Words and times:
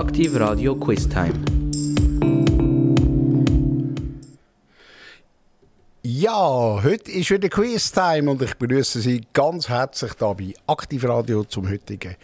Aktiv 0.00 0.34
Radio 0.40 0.74
Quiz 0.76 1.06
Time. 1.06 1.34
Ja, 6.02 6.82
heute 6.82 7.12
ist 7.12 7.30
wieder 7.30 7.50
Quiz 7.50 7.92
Time 7.92 8.30
und 8.30 8.40
ich 8.40 8.54
begrüße 8.54 8.98
Sie 9.02 9.20
ganz 9.34 9.68
herzlich 9.68 10.12
hier 10.18 10.34
bei 10.34 10.54
Aktiv 10.66 11.04
Radio 11.04 11.44
zum 11.44 11.68
heutigen 11.68 12.16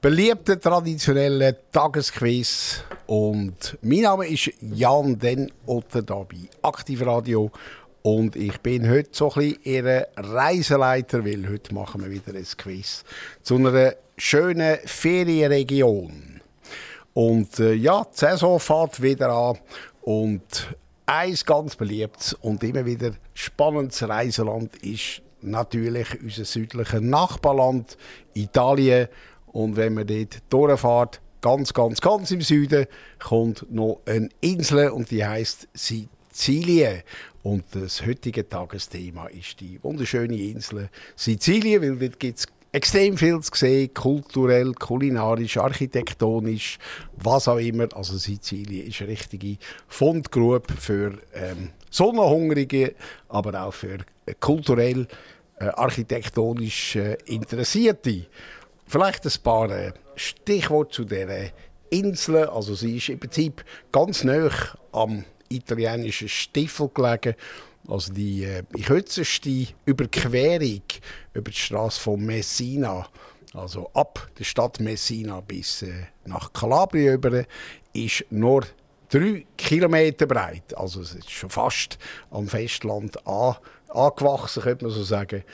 beliebten 0.00 0.60
traditionellen 0.60 1.54
Tagesquiz. 1.70 2.82
Und 3.06 3.78
mein 3.82 4.00
Name 4.00 4.26
ist 4.26 4.50
Jan 4.60 5.16
Den 5.16 5.52
Otter 5.64 6.02
hier 6.04 6.26
bei 6.28 6.68
Aktiv 6.68 7.06
Radio 7.06 7.52
und 8.02 8.34
ich 8.34 8.58
bin 8.58 8.90
heute 8.90 9.10
so 9.12 9.30
ein 9.30 9.52
bisschen 9.52 9.62
Ihr 9.62 10.08
Reiseleiter, 10.16 11.24
weil 11.24 11.48
heute 11.48 11.72
machen 11.72 12.02
wir 12.02 12.10
wieder 12.10 12.36
ein 12.36 12.46
Quiz 12.56 13.04
zu 13.42 13.58
einer 13.58 13.94
schönen 14.16 14.78
Ferienregion. 14.84 16.35
Und 17.16 17.60
äh, 17.60 17.72
ja, 17.72 18.04
die 18.04 18.18
Saison 18.18 18.60
fährt 18.60 19.00
wieder 19.00 19.30
an 19.30 19.56
und 20.02 20.76
eins 21.06 21.46
ganz 21.46 21.74
beliebt 21.74 22.36
und 22.42 22.62
immer 22.62 22.84
wieder 22.84 23.12
spannendes 23.32 24.06
Reiseland 24.06 24.76
ist 24.84 25.22
natürlich 25.40 26.08
unser 26.22 26.44
südliches 26.44 27.00
Nachbarland 27.00 27.96
Italien. 28.34 29.08
Und 29.46 29.76
wenn 29.76 29.94
man 29.94 30.06
dort 30.06 30.42
durchfährt, 30.50 31.22
ganz, 31.40 31.72
ganz, 31.72 32.02
ganz 32.02 32.30
im 32.32 32.42
Süden, 32.42 32.84
kommt 33.18 33.64
noch 33.72 34.02
eine 34.04 34.28
Insel 34.42 34.90
und 34.90 35.10
die 35.10 35.24
heißt 35.24 35.68
Sizilien. 35.72 37.02
Und 37.42 37.64
das 37.72 38.04
heutige 38.04 38.46
Tagesthema 38.46 39.28
ist 39.28 39.58
die 39.60 39.82
wunderschöne 39.82 40.36
Insel 40.36 40.90
Sizilien, 41.16 41.80
weil 41.80 41.96
dort 41.96 42.20
gibt 42.20 42.40
es 42.40 42.46
extrem 42.76 43.16
viel 43.16 43.40
zu 43.40 43.52
sehen, 43.54 43.94
kulturell, 43.94 44.74
kulinarisch, 44.74 45.56
architektonisch, 45.56 46.78
was 47.16 47.48
auch 47.48 47.56
immer. 47.56 47.88
Also 47.94 48.18
Sizilien 48.18 48.86
ist 48.86 49.00
eine 49.00 49.12
richtige 49.12 49.56
Fundgrube 49.88 50.74
für 50.78 51.14
ähm, 51.32 51.70
Sonnenhungrige, 51.90 52.94
aber 53.30 53.64
auch 53.64 53.72
für 53.72 54.00
äh, 54.26 54.34
kulturell, 54.38 55.08
äh, 55.58 55.64
architektonisch 55.68 56.96
äh, 56.96 57.16
Interessierte. 57.24 58.26
Vielleicht 58.86 59.24
ein 59.24 59.42
paar 59.42 59.70
äh, 59.70 59.92
Stichworte 60.14 60.96
zu 60.96 61.04
dieser 61.06 61.48
Insel. 61.88 62.44
Also 62.44 62.74
sie 62.74 62.98
ist 62.98 63.08
im 63.08 63.18
Prinzip 63.18 63.64
ganz 63.90 64.22
nah 64.22 64.50
am 64.92 65.24
italienischen 65.48 66.28
Stiefel 66.28 66.90
gelegen. 66.92 67.36
Also 67.88 68.12
die 68.12 68.44
äh, 68.44 68.62
kürzeste 68.84 69.68
Überquerung 69.84 70.82
über 71.34 71.50
die 71.50 71.56
Straße 71.56 72.00
von 72.00 72.24
Messina, 72.24 73.06
also 73.54 73.90
ab 73.94 74.28
der 74.38 74.44
Stadt 74.44 74.80
Messina 74.80 75.40
bis 75.40 75.82
äh, 75.82 76.06
nach 76.24 76.52
Kalabrien 76.52 77.14
über, 77.14 77.44
ist 77.92 78.24
nur 78.30 78.66
drei 79.08 79.46
Kilometer 79.56 80.26
breit. 80.26 80.76
Also 80.76 81.00
es 81.00 81.14
ist 81.14 81.30
schon 81.30 81.50
fast 81.50 81.98
am 82.30 82.48
Festland 82.48 83.24
an, 83.26 83.56
angewachsen, 83.88 84.62
könnte 84.62 84.84
man 84.84 84.94
so 84.94 85.04
sagen. 85.04 85.44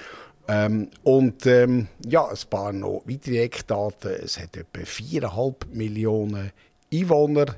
Ähm, 0.49 0.91
und 1.05 1.47
ähm, 1.47 1.89
ja, 2.05 2.27
ein 2.27 2.37
paar 2.51 2.73
noch 2.73 3.03
weitere 3.07 3.43
Eckdaten. 3.43 4.11
Es 4.11 4.39
hat 4.41 4.57
etwa 4.57 4.81
4,5 4.81 5.67
Millionen 5.73 6.51
Einwohner 6.93 7.57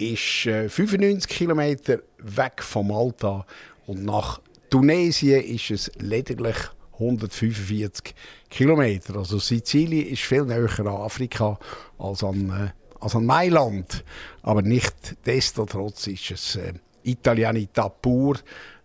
ist 0.00 0.46
äh, 0.46 0.68
95 0.68 1.28
Kilometer 1.28 2.00
weg 2.18 2.62
von 2.62 2.88
Malta 2.88 3.44
und 3.90 4.04
nach 4.04 4.40
Tunesien 4.70 5.42
ist 5.42 5.72
es 5.72 5.90
lediglich 5.98 6.54
145 6.92 8.14
Kilometer. 8.48 9.16
Also 9.16 9.40
Sizilien 9.40 10.06
ist 10.06 10.22
viel 10.22 10.44
näher 10.44 10.70
an 10.78 10.86
Afrika 10.86 11.58
als 11.98 12.22
an, 12.22 12.50
äh, 12.50 13.00
als 13.00 13.16
an 13.16 13.26
Mailand. 13.26 14.04
Aber 14.42 14.62
nicht 14.62 15.16
destotrotz 15.26 16.06
ist 16.06 16.30
es 16.30 16.54
äh, 16.54 16.74
Italianita 17.02 17.88
pur 17.88 18.36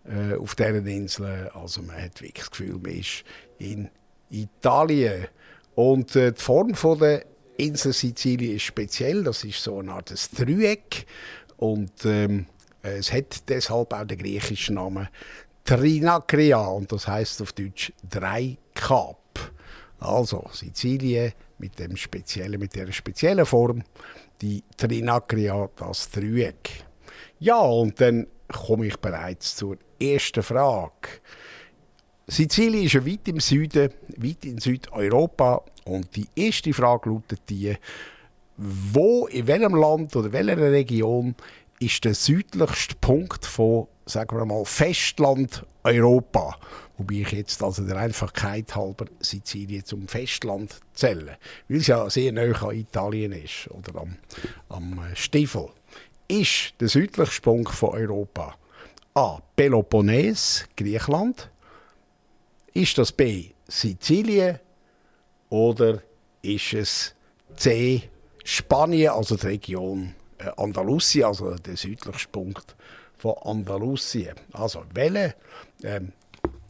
äh, 0.04 0.34
auf 0.34 0.56
diesen 0.56 0.88
Inseln. 0.88 1.50
Also 1.50 1.82
man 1.82 2.02
hat 2.02 2.20
wirklich 2.20 2.46
das 2.46 2.50
Gefühl, 2.50 2.80
man 2.82 2.90
ist 2.90 3.22
in 3.58 3.88
Italien. 4.30 5.28
Und 5.76 6.16
äh, 6.16 6.32
die 6.32 6.42
Form 6.42 6.74
von 6.74 6.98
der 6.98 7.26
Insel 7.58 7.92
Sizilien 7.92 8.56
ist 8.56 8.64
speziell. 8.64 9.22
Das 9.22 9.44
ist 9.44 9.62
so 9.62 9.78
eine 9.78 9.92
Art 9.92 10.12
Dreieck. 10.36 11.06
Und 11.58 11.92
ähm, 12.04 12.46
es 12.86 13.12
hat 13.12 13.48
deshalb 13.48 13.92
auch 13.92 14.04
den 14.04 14.18
griechischen 14.18 14.76
Namen 14.76 15.08
Trinakria. 15.64 16.64
Und 16.66 16.92
das 16.92 17.06
heißt 17.08 17.42
auf 17.42 17.52
Deutsch 17.52 17.92
Dreikap. 18.08 19.18
Also 19.98 20.44
Sizilien 20.52 21.32
mit, 21.58 21.78
dem 21.78 21.96
speziellen, 21.96 22.60
mit 22.60 22.74
der 22.74 22.92
speziellen 22.92 23.46
Form, 23.46 23.82
die 24.40 24.62
Trinakria, 24.76 25.68
das 25.76 26.10
Dreieck. 26.10 26.84
Ja, 27.38 27.60
und 27.60 28.00
dann 28.00 28.26
komme 28.48 28.86
ich 28.86 28.96
bereits 28.98 29.56
zur 29.56 29.78
ersten 30.00 30.42
Frage. 30.42 31.08
Sizilien 32.26 32.84
ist 32.84 32.92
ja 32.94 33.06
weit 33.06 33.28
im 33.28 33.40
Süden, 33.40 33.90
weit 34.16 34.44
in 34.44 34.58
Südeuropa 34.58 35.62
und 35.84 36.14
die 36.16 36.26
erste 36.34 36.72
Frage 36.72 37.10
lautet 37.10 37.40
die, 37.48 37.76
wo, 38.56 39.26
in 39.26 39.46
welchem 39.46 39.74
Land 39.74 40.16
oder 40.16 40.32
welcher 40.32 40.58
Region 40.58 41.34
ist 41.78 42.04
der 42.04 42.14
südlichste 42.14 42.94
Punkt 42.96 43.44
von, 43.44 43.88
sagen 44.06 44.36
wir 44.36 44.44
mal, 44.44 44.64
Festland 44.64 45.64
Europa? 45.84 46.56
Wobei 46.96 47.16
ich 47.16 47.32
jetzt 47.32 47.62
also 47.62 47.86
der 47.86 47.98
Einfachkeit 47.98 48.74
halber 48.74 49.06
Sizilien 49.20 49.84
zum 49.84 50.08
Festland 50.08 50.80
zähle, 50.94 51.36
weil 51.68 51.78
es 51.78 51.86
ja 51.86 52.08
sehr 52.08 52.32
nah 52.32 52.42
an 52.42 52.76
Italien 52.76 53.32
ist 53.32 53.68
oder 53.70 54.00
am, 54.00 54.16
am 54.68 55.00
Stiefel. 55.14 55.68
Ist 56.28 56.74
der 56.80 56.88
südlichste 56.88 57.42
Punkt 57.42 57.72
von 57.72 57.90
Europa 57.90 58.56
A. 59.14 59.38
Peloponnes, 59.54 60.66
Griechenland? 60.76 61.50
Ist 62.72 62.98
das 62.98 63.12
B. 63.12 63.50
Sizilien? 63.68 64.58
Oder 65.48 66.02
ist 66.42 66.72
es 66.72 67.14
C, 67.56 68.02
Spanien, 68.44 69.10
also 69.12 69.36
die 69.36 69.46
Region 69.46 70.02
äh, 70.08 70.25
Andalusien, 70.56 71.24
also 71.24 71.54
der 71.54 71.76
südlichste 71.76 72.28
Punkt 72.28 72.76
von 73.16 73.34
Andalusien? 73.42 74.34
Also 74.52 74.84
welche, 74.94 75.34
ähm, 75.82 76.12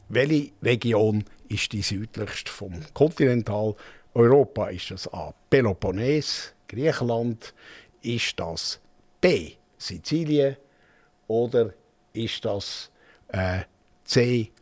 welche 0.09 0.53
Region 0.63 1.25
ist 1.49 1.73
die 1.73 1.83
südlichste 1.83 2.51
vom 2.51 2.73
Kontinentaleuropa? 2.95 4.69
Ist 4.69 4.91
das 4.91 5.13
A, 5.13 5.35
Peloponnes, 5.51 6.55
Griechenland? 6.69 7.55
Ist 8.03 8.39
das 8.39 8.81
B, 9.21 9.53
Sizilien? 9.79 10.57
Oder 11.29 11.73
ist 12.13 12.45
das 12.45 12.91
äh, 13.29 13.61
C, 14.05 14.53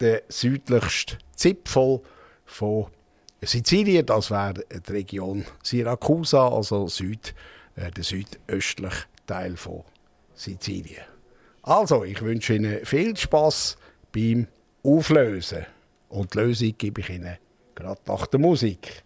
der 0.00 0.22
südlichste 0.28 1.18
Zipfel 1.34 2.00
von 2.44 2.86
Sizilien, 3.40 4.04
das 4.04 4.30
wäre 4.30 4.54
die 4.54 4.92
Region 4.92 5.44
Siracusa, 5.62 6.48
also 6.48 6.88
Süd, 6.88 7.34
äh, 7.78 7.90
der 7.90 8.04
südöstliche 8.04 9.04
Teil 9.26 9.56
von 9.56 9.84
Sizilien. 10.34 11.04
Also, 11.62 12.04
ich 12.04 12.20
wünsche 12.22 12.54
Ihnen 12.54 12.84
viel 12.84 13.16
Spaß 13.16 13.76
beim 14.12 14.46
Auflösen. 14.82 15.66
Und 16.08 16.34
die 16.34 16.38
Lösung 16.38 16.74
gebe 16.78 17.00
ich 17.00 17.10
Ihnen 17.10 17.36
gerade 17.74 18.00
nach 18.06 18.26
der 18.26 18.40
Musik. 18.40 19.02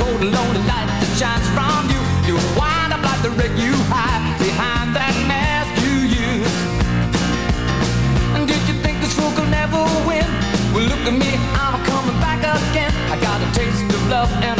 Cold 0.00 0.22
and 0.22 0.32
lonely 0.32 0.69
yourself 14.20 14.42
and 14.42 14.59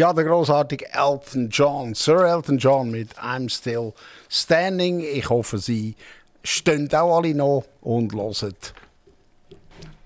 Ja, 0.00 0.14
der 0.14 0.24
großartige 0.24 0.86
Elton 0.94 1.50
John, 1.50 1.94
Sir 1.94 2.24
Elton 2.24 2.56
John 2.56 2.90
mit 2.90 3.18
I'm 3.18 3.50
Still 3.50 3.92
Standing. 4.30 5.00
Ich 5.00 5.28
hoffe, 5.28 5.58
Sie 5.58 5.94
stehen 6.42 6.90
auch 6.94 7.18
alle 7.18 7.34
noch 7.34 7.66
und 7.82 8.14
hören 8.14 8.54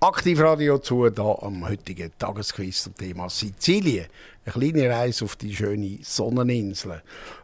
Aktivradio 0.01 0.79
zu, 0.79 1.09
da 1.09 1.37
am 1.41 1.65
heutigen 1.65 2.11
Tagesquiz 2.19 2.83
zum 2.83 2.95
Thema 2.97 3.29
Sizilien. 3.29 4.07
Eine 4.43 4.51
kleine 4.51 4.89
Reise 4.89 5.23
auf 5.23 5.37
die 5.37 5.55
schöne 5.55 5.99
Sonneninsel. 6.01 7.01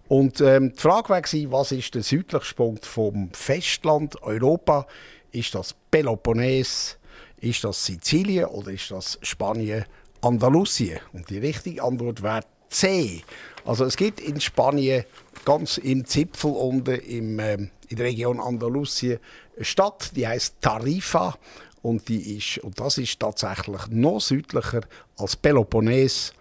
Und 0.10 0.42
ähm, 0.42 0.74
die 0.74 0.78
Frage 0.78 1.08
war, 1.08 1.22
was 1.52 1.72
ist 1.72 1.96
der 1.96 2.04
südlichste 2.04 2.56
Punkt 2.56 2.86
vom 2.86 3.30
Festland 3.32 4.22
Europa? 4.24 4.88
Ist 5.32 5.56
das 5.56 5.74
Peloponnes? 5.90 6.98
Ist 7.38 7.64
das 7.64 7.86
Sizilien 7.86 8.48
oder 8.48 8.72
ist 8.72 8.92
das 8.92 9.18
Spanien, 9.22 9.86
Andalusien? 10.22 11.00
Und 11.14 11.30
die 11.30 11.40
richtige 11.40 11.84
Antwort 11.84 12.24
wäre 12.24 12.42
C. 12.70 13.24
Also 13.66 13.86
es 13.86 13.98
gibt 13.98 14.20
in 14.20 14.40
Spanien 14.42 15.04
ganz 15.46 15.78
im 15.78 16.06
Zipfel 16.06 16.52
unten 16.52 17.00
im, 17.02 17.40
ähm, 17.40 17.72
in 17.90 17.98
der 17.98 18.06
Region 18.08 18.40
Andalusien 18.40 19.20
eine 19.56 19.66
Stadt, 19.66 20.16
die 20.16 20.28
heißt 20.28 20.56
Tarifa 20.62 21.38
und 21.82 22.08
die 22.08 22.38
ist 22.38 22.60
und 22.60 22.80
das 22.80 22.98
ist 22.98 23.20
tatsächlich 23.20 23.88
noch 23.90 24.22
südlicher 24.22 24.82
als 25.18 25.36
Peloponnes 25.36 26.34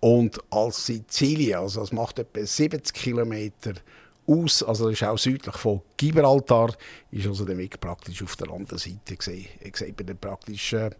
und 0.00 0.38
als 0.50 0.86
Sizilien. 0.86 1.58
Also 1.60 1.80
das 1.80 1.92
macht 1.92 2.18
etwa 2.18 2.44
70 2.44 2.94
Kilometer 2.94 3.74
aus. 4.26 4.62
Also 4.62 4.88
ist 4.88 5.02
auch 5.02 5.18
südlich 5.18 5.56
von 5.56 5.82
Gibraltar. 5.96 6.74
Ist 7.10 7.26
also 7.26 7.44
der 7.44 7.58
Weg 7.58 7.80
praktisch 7.80 8.22
auf 8.22 8.36
der 8.36 8.50
anderen 8.50 8.78
Seite 8.78 9.16
gesehen. 9.16 9.46
Ich 9.60 9.76
sehe 9.76 9.92
praktisch 9.92 10.72
äh, 10.72 10.90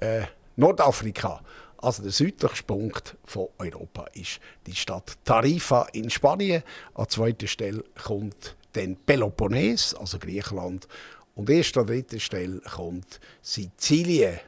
äh, 0.00 0.26
Nordafrika. 0.56 1.40
Also 1.78 2.02
der 2.02 2.12
südlichste 2.12 2.64
Punkt 2.64 3.16
von 3.24 3.48
Europa 3.58 4.06
ist 4.14 4.40
die 4.66 4.74
Stadt 4.74 5.18
Tarifa 5.24 5.86
in 5.92 6.10
Spanien. 6.10 6.62
An 6.94 7.08
zweiter 7.08 7.46
Stelle 7.46 7.84
kommt 8.02 8.56
dann 8.72 8.96
Peloponnes, 8.96 9.94
also 9.94 10.18
Griechenland. 10.18 10.88
Und 11.34 11.50
erst 11.50 11.76
an 11.76 11.86
dritter 11.86 12.18
Stelle 12.18 12.60
kommt 12.60 13.20
Sizilien. 13.42 14.40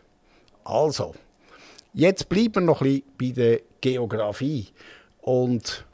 Also, 0.65 1.15
Jetzt 1.95 2.29
bleiben 2.29 2.55
wir 2.55 2.61
noch 2.61 2.83
ein 2.83 3.03
bisschen 3.17 3.35
bei 3.35 3.43
der 3.43 3.61
Geografie. 3.81 4.69
Und 5.21 5.85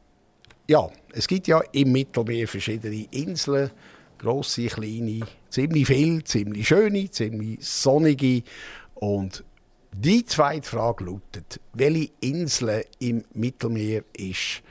ja, 0.69 0.89
es 1.13 1.27
gibt 1.27 1.47
ja 1.47 1.63
im 1.73 1.93
Mittelmeer 1.93 2.49
verschiedene 2.49 3.07
Inseln, 3.11 3.71
grosse, 4.19 4.67
kleine, 4.67 5.21
ziemlich 5.49 5.87
viel, 5.87 6.23
ziemlich 6.25 6.69
schöne, 6.69 7.11
ziemlich 7.11 7.65
sonnige. 7.65 8.43
Und 8.95 9.45
die 9.97 10.25
zweite 10.25 10.69
Frage 10.69 11.05
lautet, 11.05 11.61
welche 11.73 12.11
Insel 12.21 12.85
im 12.99 13.25
Mittelmeer 13.33 14.05
ist 14.13 14.63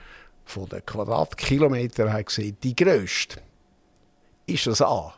von 0.44 0.68
den 0.68 0.84
Quadratkilometern 0.84 2.10
her 2.10 2.24
gesehen 2.24 2.56
die 2.62 2.76
grösste? 2.76 3.40
Ist 4.46 4.66
das 4.66 4.82
A. 4.82 5.14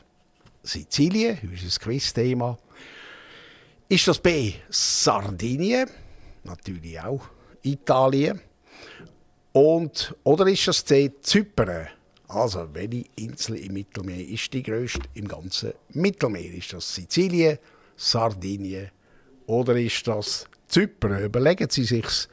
Sizilien, 0.63 1.39
unser 1.43 1.81
Quizthema? 1.81 2.57
Ist 3.89 4.07
das 4.07 4.19
B. 4.19 4.55
Sardinien? 4.69 5.91
Natürlich 6.45 7.01
auch 7.01 7.23
Italien. 7.63 8.41
Und, 9.53 10.15
oder 10.23 10.47
ist 10.47 10.69
das 10.69 10.85
C. 10.85 11.13
Zypern? 11.21 11.89
Also, 12.29 12.69
welche 12.73 13.05
Insel 13.17 13.57
im 13.57 13.75
Mittelmeer 13.75 14.27
ist 14.29 14.53
die 14.53 14.63
grösste 14.63 15.01
im 15.15 15.27
ganzen 15.27 15.73
Mittelmeer? 15.91 16.55
Ist 16.55 16.73
das 16.73 16.95
Sizilien, 16.95 17.59
Sardinien 17.97 18.91
oder 19.47 19.76
ist 19.76 20.07
das 20.07 20.47
Zypern? 20.69 21.25
Überlegen 21.25 21.69
Sie 21.71 21.85
sich's 21.85 22.29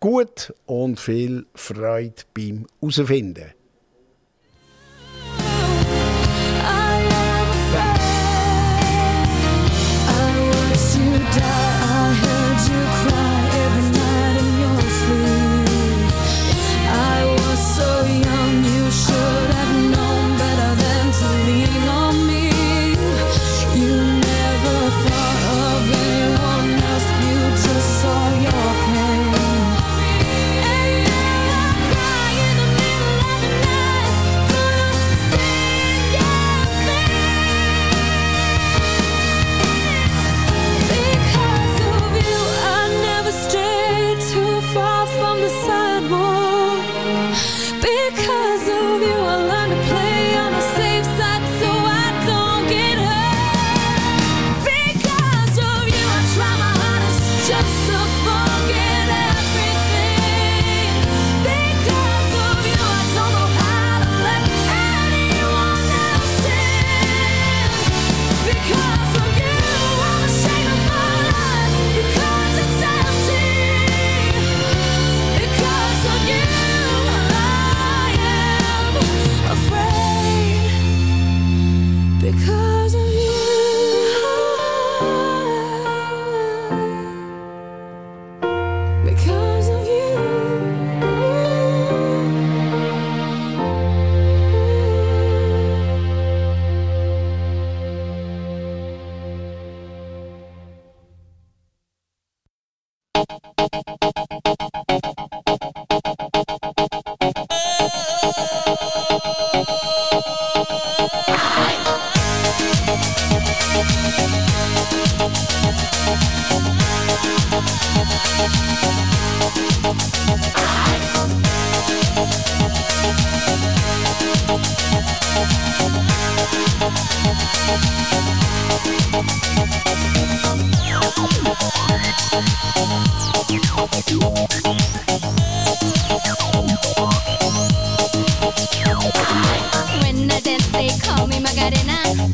gut 0.00 0.52
und 0.66 1.00
viel 1.00 1.46
Freude 1.54 2.22
beim 2.34 2.66
Herausfinden. 2.80 3.52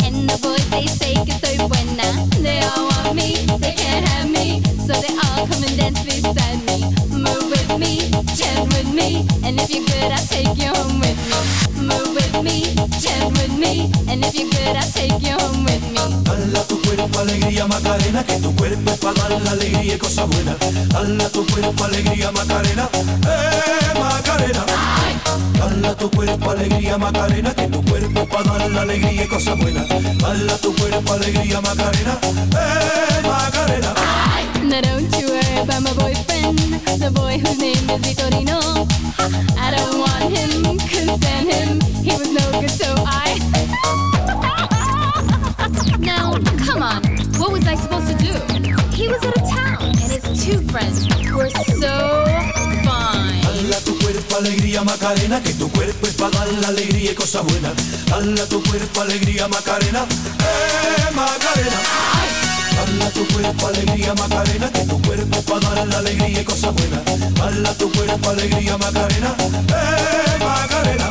And 0.04 0.28
the 0.28 0.36
voice 0.42 0.64
they 0.70 0.86
say 0.86 1.14
get 1.24 1.44
so 1.44 1.68
buena. 1.68 2.26
They 2.40 2.60
all 2.60 2.88
want 2.88 3.14
me, 3.16 3.46
they 3.58 3.72
can't 3.72 4.06
have 4.08 4.30
me. 4.30 4.62
So 4.86 4.92
they 4.94 5.14
all 5.14 5.46
come 5.46 5.62
and 5.62 5.76
dance 5.76 6.02
beside 6.04 6.64
me. 6.66 6.84
Move 7.10 7.50
with 7.50 7.78
me 7.78 8.10
chat 8.36 8.62
with 8.74 8.92
me. 8.92 9.26
And 9.44 9.60
if 9.60 9.70
you're 9.70 9.84
good, 9.84 10.12
I'll 10.12 10.26
take 10.26 10.56
you 10.58 10.68
home 10.68 11.00
with 11.00 11.18
me. 11.30 11.63
And 14.08 14.24
if 14.24 14.34
you're 14.34 14.50
good, 14.50 14.76
I'll 14.76 14.90
take 14.92 15.20
you 15.20 15.36
home 15.36 15.64
with 15.64 15.82
me. 15.90 15.98
Dala 16.24 16.62
tu 16.68 16.80
cuerpo 16.82 17.18
alegría 17.20 17.66
Macarena, 17.66 18.24
que 18.24 18.38
tu 18.38 18.54
cuerpo 18.54 18.90
es 18.90 18.98
para 18.98 19.28
dar 19.28 19.42
la 19.42 19.50
alegría 19.50 19.94
y 19.94 19.98
cosas 19.98 20.28
buenas. 20.28 20.56
Dala 20.88 21.28
tu 21.30 21.44
cuerpo 21.46 21.84
alegría 21.84 22.30
Macarena, 22.32 22.88
eh 22.94 23.98
Macarena. 23.98 24.64
Dala 25.58 25.94
tu 25.96 26.10
cuerpo 26.10 26.50
alegría 26.50 26.98
Macarena, 26.98 27.54
que 27.54 27.66
tu 27.68 27.84
cuerpo 27.84 28.20
es 28.20 28.28
para 28.28 28.58
dar 28.58 28.70
la 28.70 28.82
alegría 28.82 29.24
y 29.24 29.26
cosas 29.26 29.58
buenas. 29.58 29.88
Dala 29.88 30.56
tu 30.58 30.74
cuerpo 30.76 31.12
alegría 31.12 31.60
Macarena, 31.60 32.18
eh 32.22 33.22
Macarena. 33.26 33.94
Now 34.62 34.80
don't 34.80 35.12
you 35.18 35.28
worry 35.28 35.58
about 35.62 35.82
my 35.82 35.92
boyfriend, 35.94 36.58
the 36.98 37.10
boy 37.10 37.38
whose 37.38 37.58
name 37.58 37.90
is 37.90 38.00
Vitorino. 38.02 38.86
I 39.58 39.70
don't 39.74 39.98
want 39.98 40.36
him, 40.36 40.78
couldn't 40.88 41.18
stand 41.18 41.50
him, 41.50 41.80
he 42.02 42.12
was 42.16 42.30
no 42.32 42.60
good, 42.60 42.70
so 42.70 42.94
I. 43.06 43.40
on, 46.84 47.00
what 47.40 47.50
was 47.50 47.66
I 47.66 47.74
supposed 47.74 48.08
to 48.12 48.16
do? 48.20 48.32
He 48.92 49.08
was 49.08 49.24
out 49.24 49.36
of 49.40 49.48
town, 49.48 49.82
and 50.02 50.10
his 50.12 50.24
two 50.44 50.60
friends 50.68 51.08
were 51.32 51.50
so 51.80 51.94
fine. 52.84 53.40
Dala 53.42 53.78
tu 53.84 53.96
cuerpo 53.98 54.36
alegría 54.36 54.84
Macarena, 54.84 55.42
que 55.42 55.52
tu 55.54 55.68
cuerpo 55.70 56.06
es 56.06 56.14
para 56.14 56.30
dar 56.38 56.48
la 56.60 56.68
alegría 56.68 57.12
y 57.12 57.14
cosas 57.14 57.42
buenas. 57.44 57.72
Dala 58.06 58.44
tu 58.46 58.62
cuerpo 58.62 59.00
alegría 59.00 59.48
Macarena, 59.48 60.02
eh 60.04 61.10
Macarena. 61.14 61.78
Dala 62.76 63.10
tu 63.10 63.26
cuerpo 63.32 63.66
alegría 63.66 64.14
Macarena, 64.14 64.70
que 64.70 64.84
tu 64.84 65.00
cuerpo 65.02 65.42
para 65.42 65.74
dar 65.74 65.86
la 65.88 65.98
alegría 65.98 66.40
y 66.40 66.44
cosas 66.44 66.74
buenas. 66.74 67.02
Dala 67.34 67.72
tu 67.74 67.90
cuerpo 67.92 68.30
alegría 68.30 68.76
Macarena, 68.78 69.34
eh 69.40 70.38
Macarena. 70.44 71.10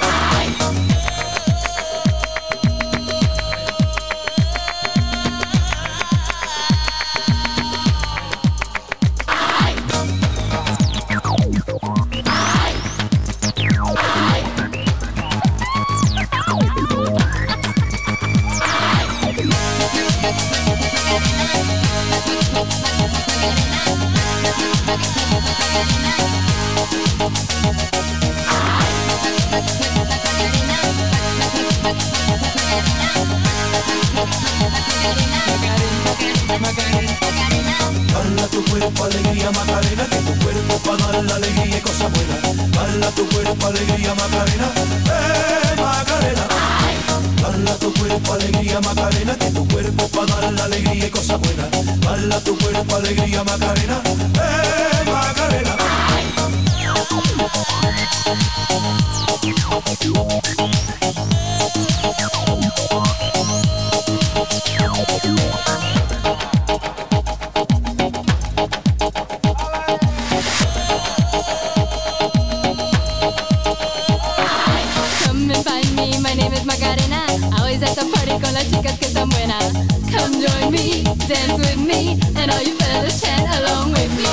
Cuerpo 38.93 39.03
alegría 39.05 39.51
Macarena, 39.51 40.05
que 40.05 40.17
tu 40.17 40.39
cuerpo 40.43 40.77
para 40.79 41.11
dar 41.11 41.23
la 41.23 41.35
alegría 41.35 41.77
y 41.77 41.81
cosas 41.81 42.11
buenas. 42.11 42.71
Dala 42.71 43.07
tu 43.11 43.27
cuerpo 43.29 43.67
alegría 43.67 44.13
Macarena, 44.15 44.67
eh 45.05 45.81
Macarena. 45.81 46.47
Dala 47.41 47.75
tu 47.77 47.93
cuerpo 47.93 48.33
alegría 48.33 48.81
Macarena, 48.81 49.35
que 49.35 49.51
tu 49.51 49.67
cuerpo 49.67 50.07
para 50.09 50.35
dar 50.41 50.53
la 50.53 50.63
alegría 50.65 51.07
y 51.07 51.09
cosas 51.09 51.39
buenas. 51.39 51.99
Dala 52.01 52.39
tu 52.41 52.57
cuerpo 52.57 52.95
alegría 52.95 53.43
Macarena, 53.43 54.01
eh 54.35 55.11
Macarena. 55.11 55.77
Come 65.63 66.02
the 78.53 78.59
las 78.59 78.71
chicas 78.71 78.99
que 78.99 79.05
están 79.05 79.29
buenas. 79.29 79.73
Come 80.11 80.45
join 80.45 80.71
me, 80.71 81.03
dance 81.27 81.57
with 81.57 81.77
me, 81.77 82.19
and 82.35 82.51
all 82.51 82.61
you 82.61 82.75
fellas 82.77 83.21
chant 83.21 83.49
along 83.49 83.91
with 83.93 84.11
me. 84.15 84.23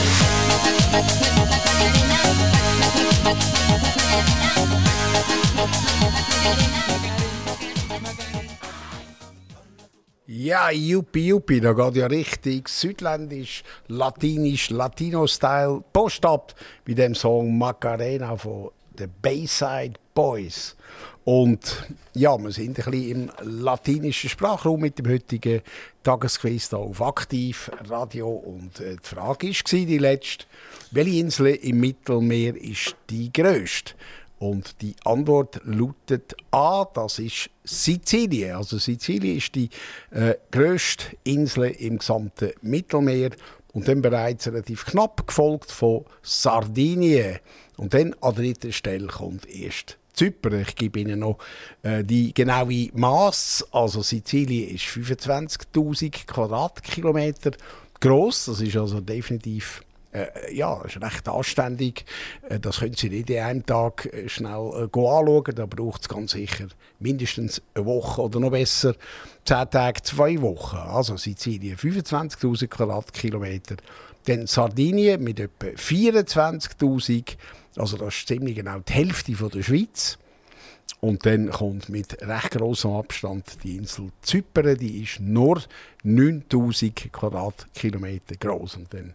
Ja, 10.26 10.70
Juppie 10.70 11.26
Juppie, 11.28 11.60
da 11.60 11.72
geht 11.72 11.96
ja 11.96 12.06
richtig 12.06 12.68
südländisch, 12.68 13.62
latinisch, 13.88 14.70
Latino-Style 14.70 15.82
Post 15.92 16.24
ab 16.24 16.54
bei 16.86 16.94
dem 16.94 17.14
Song 17.14 17.56
Macarena 17.56 18.36
von 18.36 18.70
den 18.98 19.12
Bayside 19.22 19.94
Boys. 20.14 20.76
Und 21.24 21.86
ja, 22.14 22.36
wir 22.38 22.50
sind 22.50 22.78
ein 22.78 22.90
bisschen 22.90 23.10
im 23.10 23.30
latinischen 23.62 24.30
Sprachraum 24.30 24.80
mit 24.80 24.98
dem 24.98 25.08
heutigen 25.08 25.60
Tagesquiz 26.02 26.70
hier 26.70 26.78
auf 26.78 27.02
Aktiv 27.02 27.70
Radio. 27.88 28.30
Und 28.30 28.80
äh, 28.80 28.96
die 28.96 29.06
Frage 29.06 29.48
war 29.48 29.86
die 29.86 29.98
letzte, 29.98 30.46
welche 30.92 31.18
Insel 31.18 31.46
im 31.48 31.80
Mittelmeer 31.80 32.56
ist 32.56 32.96
die 33.10 33.32
grösste? 33.32 33.94
Und 34.38 34.80
die 34.80 34.96
Antwort 35.04 35.60
lautet 35.64 36.34
A, 36.50 36.86
das 36.86 37.18
ist 37.18 37.50
Sizilien. 37.62 38.56
Also 38.56 38.78
Sizilien 38.78 39.36
ist 39.36 39.54
die 39.54 39.68
äh, 40.10 40.34
grösste 40.50 41.04
Insel 41.24 41.66
im 41.72 41.98
gesamten 41.98 42.52
Mittelmeer 42.62 43.32
und 43.74 43.86
dann 43.86 44.00
bereits 44.00 44.46
relativ 44.48 44.86
knapp 44.86 45.26
gefolgt 45.26 45.70
von 45.70 46.06
Sardinien. 46.22 47.38
Und 47.76 47.92
dann 47.92 48.16
an 48.22 48.34
dritter 48.34 48.72
Stelle 48.72 49.08
kommt 49.08 49.46
erst 49.46 49.99
Zypern. 50.20 50.60
Ich 50.60 50.76
gebe 50.76 51.00
Ihnen 51.00 51.20
noch 51.20 51.38
äh, 51.82 52.04
die 52.04 52.34
genaue 52.34 52.90
Maß. 52.92 53.68
Also 53.72 54.02
Sizilien 54.02 54.74
ist 54.74 54.84
25.000 54.84 56.26
Quadratkilometer 56.26 57.52
groß. 58.00 58.46
Das 58.46 58.60
ist 58.60 58.76
also 58.76 59.00
definitiv 59.00 59.82
äh, 60.12 60.54
ja, 60.54 60.82
ist 60.82 61.00
recht 61.00 61.26
anständig. 61.26 62.04
Äh, 62.48 62.60
Das 62.60 62.80
können 62.80 62.94
Sie 62.94 63.08
nicht 63.08 63.30
in 63.30 63.38
einem 63.38 63.64
Tag 63.64 64.06
äh, 64.12 64.28
schnell 64.28 64.72
äh, 64.74 64.82
anschauen. 64.82 65.54
Da 65.54 65.64
braucht 65.64 66.02
es 66.02 66.08
ganz 66.08 66.32
sicher 66.32 66.66
mindestens 66.98 67.62
eine 67.74 67.86
Woche 67.86 68.20
oder 68.20 68.40
noch 68.40 68.50
besser 68.50 68.94
zehn 69.46 69.70
Tage, 69.70 70.02
zwei 70.02 70.38
Wochen. 70.42 70.76
Also 70.76 71.16
Sizilien 71.16 71.78
25.000 71.78 72.66
Quadratkilometer. 72.66 73.76
Dann 74.26 74.46
Sardinien 74.46 75.22
mit 75.22 75.40
etwa 75.40 75.68
24.000. 75.68 77.36
Also 77.80 77.96
das 77.96 78.14
ist 78.14 78.28
ziemlich 78.28 78.56
genau 78.56 78.80
die 78.80 78.92
Hälfte 78.92 79.34
von 79.34 79.48
der 79.48 79.62
Schweiz. 79.62 80.18
Und 81.00 81.24
dann 81.24 81.48
kommt 81.50 81.88
mit 81.88 82.20
recht 82.20 82.50
großem 82.50 82.90
Abstand 82.90 83.64
die 83.64 83.76
Insel 83.76 84.10
Zypern, 84.20 84.76
die 84.76 85.02
ist 85.02 85.18
nur 85.20 85.62
9000 86.02 87.10
Quadratkilometer 87.10 88.36
groß. 88.36 88.76
Und 88.76 88.92
dann 88.92 89.14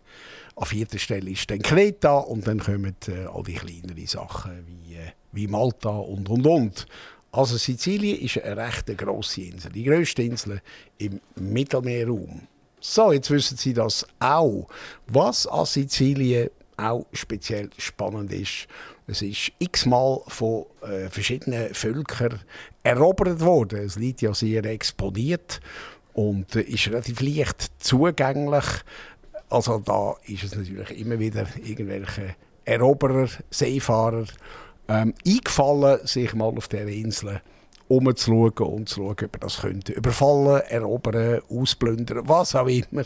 an 0.56 0.66
vierter 0.66 0.98
Stelle 0.98 1.30
ist 1.30 1.52
dann 1.52 1.62
Kreta 1.62 2.18
und 2.18 2.48
dann 2.48 2.60
kommen 2.60 2.96
äh, 3.08 3.26
all 3.26 3.44
die 3.44 3.54
kleineren 3.54 4.08
Sachen 4.08 4.66
wie, 4.66 4.96
äh, 4.96 5.12
wie 5.32 5.48
Malta 5.48 5.90
und 5.90 6.28
und 6.28 6.48
und. 6.48 6.88
Also 7.32 7.58
Sizilien 7.58 8.20
ist 8.20 8.42
eine 8.42 8.58
recht 8.58 8.98
grosse 8.98 9.42
Insel, 9.42 9.72
die 9.72 9.84
grösste 9.84 10.24
Insel 10.24 10.62
im 10.98 11.20
Mittelmeerraum. 11.36 12.48
So, 12.80 13.12
jetzt 13.12 13.30
wissen 13.30 13.58
Sie 13.58 13.74
das 13.74 14.08
auch. 14.20 14.68
Was 15.08 15.46
an 15.46 15.66
Sizilien 15.66 16.50
auch 16.78 17.06
speziell 17.14 17.70
spannend 17.78 18.32
ist, 18.34 18.68
es 19.08 19.22
ist 19.22 19.52
x-mal 19.60 20.22
von 20.28 20.66
äh, 20.82 21.10
verschiedenen 21.10 21.74
Völkern 21.74 22.40
erobert 22.84 23.40
worden. 23.42 23.80
Es 23.86 23.98
liegt 23.98 24.22
ja 24.22 24.34
sehr 24.34 24.66
exponiert 24.66 25.60
und 26.14 26.56
äh, 26.56 26.62
ist 26.62 26.88
relativ 26.88 27.22
leicht 27.22 27.72
zugänglich. 27.78 28.66
Also 29.50 29.80
da 29.80 30.16
ist 30.26 30.44
es 30.44 30.56
natürlich 30.56 31.00
immer 31.00 31.20
wieder 31.20 31.46
irgendwelche 31.64 32.36
Eroberer, 32.66 33.30
Seefahrer 33.52 34.26
ähm, 34.88 35.14
eingefallen, 35.26 36.06
sich 36.06 36.34
mal 36.34 36.56
auf 36.58 36.68
der 36.68 36.88
Insel 36.88 37.42
umzuschauen 37.88 38.74
und 38.74 38.90
zu 38.90 39.02
schauen, 39.02 39.12
ob 39.12 39.36
er 39.36 39.40
das 39.40 39.62
könnte 39.62 39.94
überfallen, 39.94 40.62
erobern, 40.70 41.42
ausplündern, 41.50 42.28
was 42.28 42.56
auch 42.56 42.68
immer. 42.68 43.04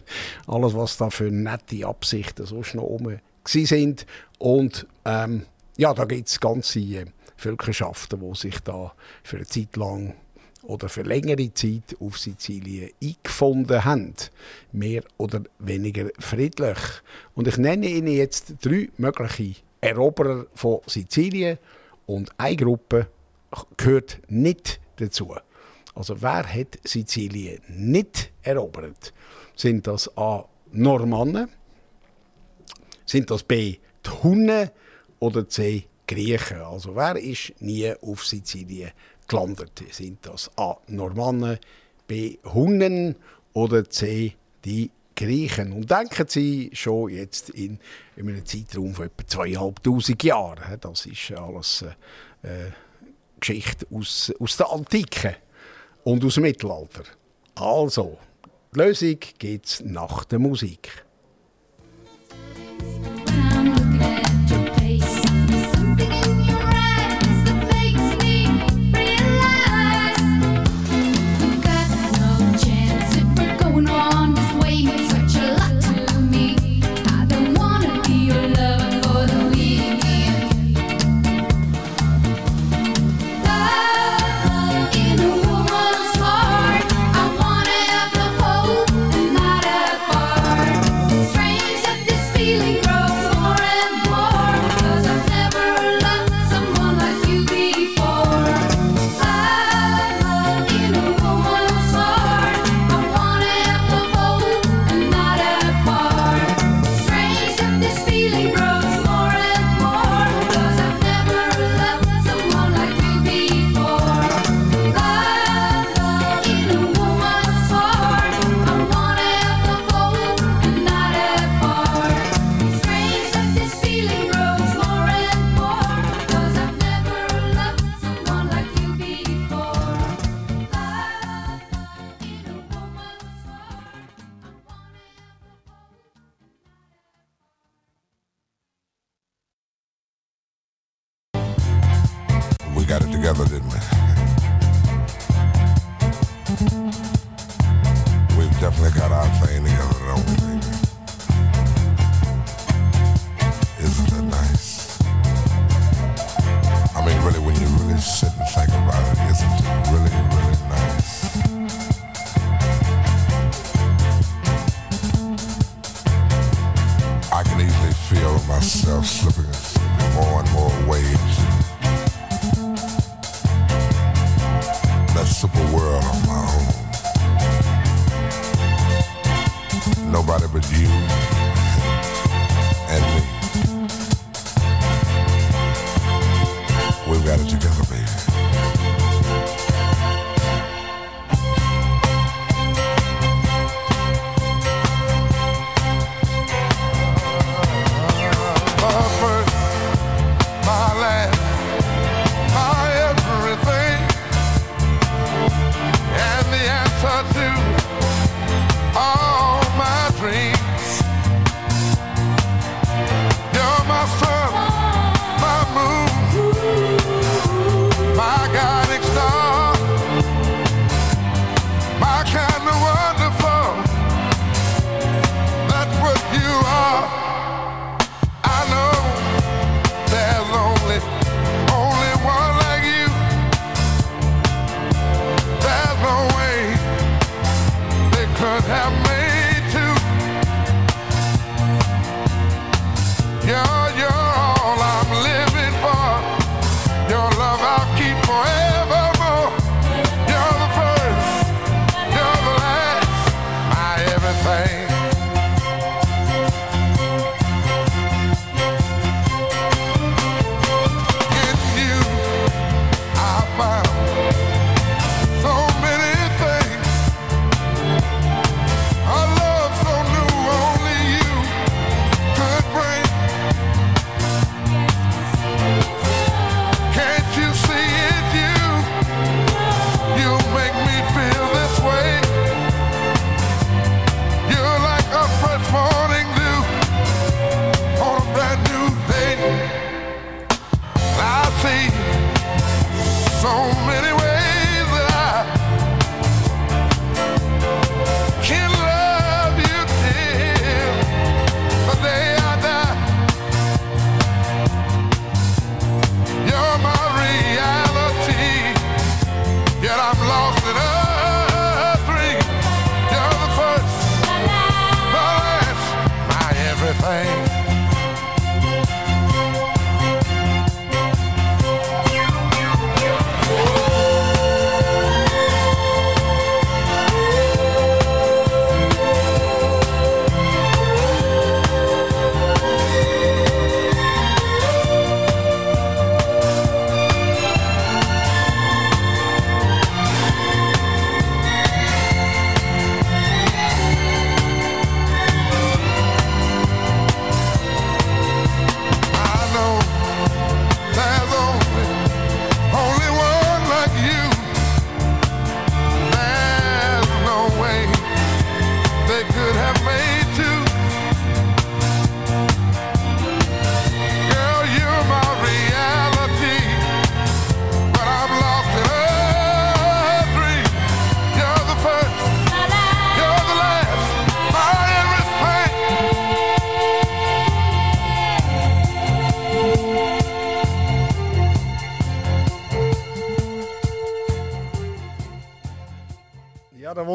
Alles, 0.47 0.73
was 0.75 0.97
da 0.97 1.09
für 1.09 1.29
nette 1.29 1.85
Absichten 1.85 2.45
so 2.45 2.63
schnell 2.63 2.85
rum 2.85 3.19
sind. 3.47 4.05
Und 4.37 4.87
ähm, 5.05 5.45
ja, 5.77 5.93
da 5.93 6.05
gibt 6.05 6.27
es 6.27 6.39
ganze 6.39 6.79
äh, 6.79 7.05
Völkerschaften, 7.37 8.19
die 8.19 8.37
sich 8.37 8.59
da 8.59 8.93
für 9.23 9.37
eine 9.37 9.45
Zeit 9.45 9.75
lang 9.75 10.15
oder 10.63 10.89
für 10.89 11.03
längere 11.03 11.53
Zeit 11.53 11.95
auf 11.99 12.17
Sizilien 12.17 12.91
eingefunden 13.01 13.85
haben. 13.85 14.13
Mehr 14.71 15.03
oder 15.17 15.43
weniger 15.59 16.09
friedlich. 16.19 16.77
Und 17.33 17.47
ich 17.47 17.57
nenne 17.57 17.87
Ihnen 17.87 18.07
jetzt 18.13 18.55
drei 18.61 18.89
mögliche 18.97 19.61
Eroberer 19.81 20.45
von 20.53 20.81
Sizilien 20.85 21.57
und 22.05 22.29
eine 22.37 22.57
Gruppe 22.57 23.07
gehört 23.77 24.19
nicht 24.27 24.79
dazu. 24.97 25.33
Also 25.95 26.21
wer 26.21 26.45
hat 26.45 26.79
Sizilien 26.83 27.61
nicht 27.67 28.31
erobert? 28.43 29.13
Sind 29.55 29.87
das 29.87 30.15
A. 30.17 30.45
Normannen? 30.71 31.49
Sind 33.09 33.31
das 33.31 33.41
B. 33.41 33.77
die 34.05 34.23
Hunnen? 34.23 34.69
Oder 35.17 35.47
C. 35.47 35.85
Griechen? 36.07 36.61
Also 36.61 36.95
wer 36.95 37.15
ist 37.15 37.59
nie 37.59 37.91
auf 38.03 38.23
Sizilien 38.23 38.91
gelandet? 39.27 39.81
Sind 39.89 40.19
das 40.27 40.51
A. 40.55 40.77
Normannen, 40.85 41.57
B. 42.05 42.37
Hunnen 42.43 43.15
oder 43.53 43.89
C. 43.89 44.35
die 44.63 44.91
Griechen? 45.15 45.71
Und 45.71 45.89
denken 45.89 46.27
Sie 46.27 46.69
schon 46.73 47.09
jetzt 47.09 47.49
in, 47.49 47.79
in 48.15 48.29
einem 48.29 48.45
Zeitraum 48.45 48.93
von 48.93 49.07
etwa 49.07 49.25
zweieinhalbtausend 49.25 50.23
Jahren. 50.23 50.79
Das 50.79 51.07
ist 51.07 51.31
alles 51.31 51.81
äh, 52.43 52.69
Geschichte 53.39 53.87
aus, 53.91 54.31
aus 54.39 54.55
der 54.55 54.71
Antike 54.71 55.37
und 56.03 56.23
aus 56.23 56.35
dem 56.35 56.43
Mittelalter. 56.43 57.05
Also, 57.55 58.19
die 58.75 58.79
Lösung 58.79 59.17
gibt 59.39 59.65
es 59.65 59.81
nach 59.81 60.25
der 60.25 60.37
Musik. 60.37 60.89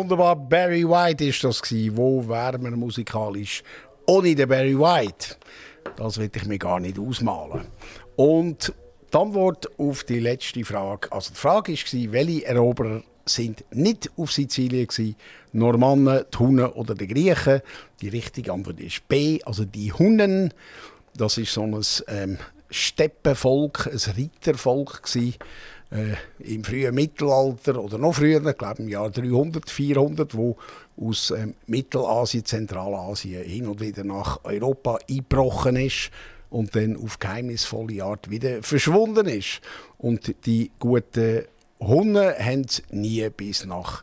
Wunderbar 0.05 0.37
Barry 0.37 0.87
White 0.87 1.25
ist 1.25 1.43
das 1.45 1.62
gewesen. 1.62 1.97
Wo 1.97 2.29
wären 2.29 2.62
wir 2.62 2.73
musikalisch 2.73 3.62
ohne 4.07 4.35
den 4.35 4.47
Barry 4.47 4.79
White? 4.79 5.37
Das 5.97 6.19
will 6.19 6.31
ich 6.35 6.45
mir 6.45 6.59
gar 6.59 6.79
nicht 6.79 6.99
ausmalen. 6.99 7.62
Und 8.14 8.75
die 9.11 9.17
Antwort 9.17 9.67
auf 9.79 10.05
die 10.05 10.21
letzte 10.21 10.62
Frage. 10.62 11.11
Also 11.11 11.31
die 11.31 11.38
Frage 11.38 11.73
war, 11.73 12.12
welche 12.12 12.45
Eroberer 12.45 13.03
sind 13.25 13.64
nicht 13.73 14.11
auf 14.19 14.31
Sizilien 14.31 14.88
gewesen? 14.88 15.17
Normannen, 15.53 16.25
die 16.31 16.38
Hunnen 16.38 16.67
oder 16.67 16.95
die 16.95 17.07
Griechen? 17.07 17.62
Die 18.03 18.09
richtige 18.09 18.53
Antwort 18.53 18.81
ist 18.81 19.09
B, 19.09 19.40
also 19.45 19.64
die 19.64 19.90
Hunnen. 19.90 20.53
Das 21.17 21.38
ist 21.38 21.55
so 21.55 21.62
ein 21.62 21.81
ähm, 22.09 22.37
Steppenvolk, 22.69 23.87
ein 23.87 24.12
Reitervolk 24.19 25.03
gewesen 25.05 25.37
äh, 25.95 26.17
im 26.41 26.65
frühen 26.65 26.95
Mittelalter 26.95 27.81
oder 27.81 27.99
noch 27.99 28.15
früher, 28.15 28.45
ich 28.45 28.59
glaube 28.59 28.83
im 28.83 28.89
Jahr 28.89 29.11
300, 29.11 29.71
400, 29.71 30.35
wo 30.35 30.57
aus 31.01 31.31
ähm, 31.31 31.55
Mittelasien, 31.67 32.45
Zentralasien 32.45 33.45
hin 33.45 33.69
und 33.69 33.81
wieder 33.81 34.05
nach 34.05 34.41
Europa 34.45 34.99
eingebrochen 35.09 35.77
ist 35.77 36.11
und 36.51 36.75
dann 36.75 36.97
auf 36.97 37.19
geheimnisvolle 37.19 38.03
Art 38.03 38.29
wieder 38.29 38.63
verschwunden 38.63 39.27
ist. 39.27 39.61
Und 39.99 40.35
die 40.47 40.71
guten 40.79 41.45
Hunde 41.81 42.37
haben 42.39 42.63
es 42.63 42.83
nie 42.91 43.29
bis 43.31 43.65
nach 43.65 44.03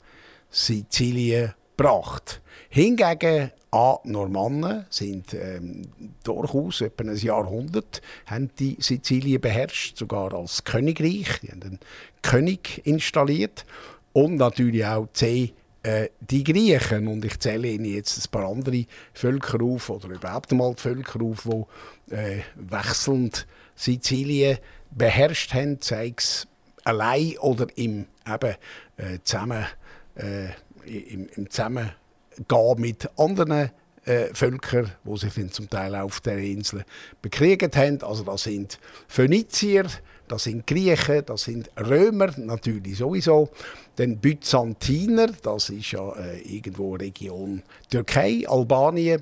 Sizilien 0.49 1.53
gebracht. 1.81 2.41
Hingegen 2.69 3.51
A. 3.71 3.97
Normannen 4.03 4.85
sind 4.89 5.33
ähm, 5.33 5.87
durchaus 6.23 6.81
etwa 6.81 7.09
ein 7.09 7.15
Jahrhundert 7.15 8.01
haben 8.25 8.49
die 8.59 8.77
Sizilien 8.79 9.41
beherrscht, 9.41 9.97
sogar 9.97 10.33
als 10.33 10.63
Königreich. 10.63 11.39
Die 11.41 11.51
haben 11.51 11.63
einen 11.63 11.79
König 12.21 12.81
installiert 12.85 13.65
und 14.13 14.35
natürlich 14.35 14.85
auch 14.85 15.07
C. 15.13 15.53
Äh, 15.83 16.09
die 16.19 16.43
Griechen 16.43 17.07
und 17.07 17.25
ich 17.25 17.39
zähle 17.39 17.69
Ihnen 17.69 17.85
jetzt 17.85 18.25
ein 18.25 18.29
paar 18.29 18.47
andere 18.47 18.85
Völker 19.13 19.63
auf 19.63 19.89
oder 19.89 20.09
überhaupt 20.09 20.51
einmal 20.51 20.75
die 20.75 20.81
Völker 20.81 21.21
auf, 21.23 21.47
die 21.49 22.15
äh, 22.15 22.41
wechselnd 22.55 23.47
Sizilien 23.75 24.59
beherrscht 24.91 25.53
haben, 25.53 25.79
sei 25.81 26.13
es 26.15 26.45
allein 26.83 27.37
oder 27.39 27.65
im 27.75 28.05
eben, 28.27 28.55
äh, 28.97 29.17
zusammen, 29.23 29.65
äh, 30.15 30.49
im, 30.85 31.27
im 31.35 31.49
Zusammen 31.49 31.91
gehen 32.47 32.75
mit 32.81 33.09
anderen 33.17 33.71
äh, 34.05 34.33
Völkern, 34.33 34.91
die 35.03 35.17
sich 35.17 35.33
dann 35.33 35.51
zum 35.51 35.69
Teil 35.69 35.95
auf 35.95 36.21
der 36.21 36.37
Insel 36.37 36.83
bekriegt 37.21 37.75
haben. 37.75 38.01
Also 38.01 38.23
das 38.23 38.43
sind 38.43 38.79
Phönizier, 39.07 39.85
das 40.27 40.43
sind 40.43 40.65
Griechen, 40.65 41.23
das 41.25 41.43
sind 41.43 41.69
Römer 41.77 42.33
natürlich 42.37 42.97
sowieso. 42.97 43.49
Dann 43.97 44.17
Byzantiner, 44.17 45.27
das 45.27 45.69
ist 45.69 45.91
ja 45.91 46.13
äh, 46.13 46.39
irgendwo 46.41 46.95
Region 46.95 47.61
Türkei, 47.89 48.43
Albanien. 48.47 49.21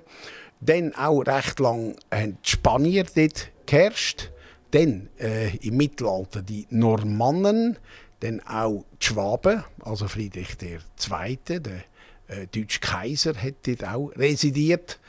Dann 0.61 0.93
auch 0.95 1.21
recht 1.21 1.59
lang 1.59 1.95
haben 2.11 2.37
die 2.45 2.49
Spanier 2.49 3.05
dort 3.15 3.51
geherrscht. 3.65 4.31
Dann 4.71 5.09
äh, 5.19 5.55
im 5.57 5.77
Mittelalter 5.77 6.43
die 6.43 6.67
Normannen, 6.69 7.77
dann 8.19 8.41
auch 8.41 8.85
die 9.01 9.05
Schwaben, 9.05 9.63
also 9.83 10.07
Friedrich 10.07 10.57
II., 10.61 11.39
der 11.47 11.83
äh, 12.27 12.47
deutsche 12.47 12.79
Kaiser 12.79 13.33
hat 13.35 13.55
dort 13.65 13.83
auch 13.85 14.11
residiert. 14.15 14.99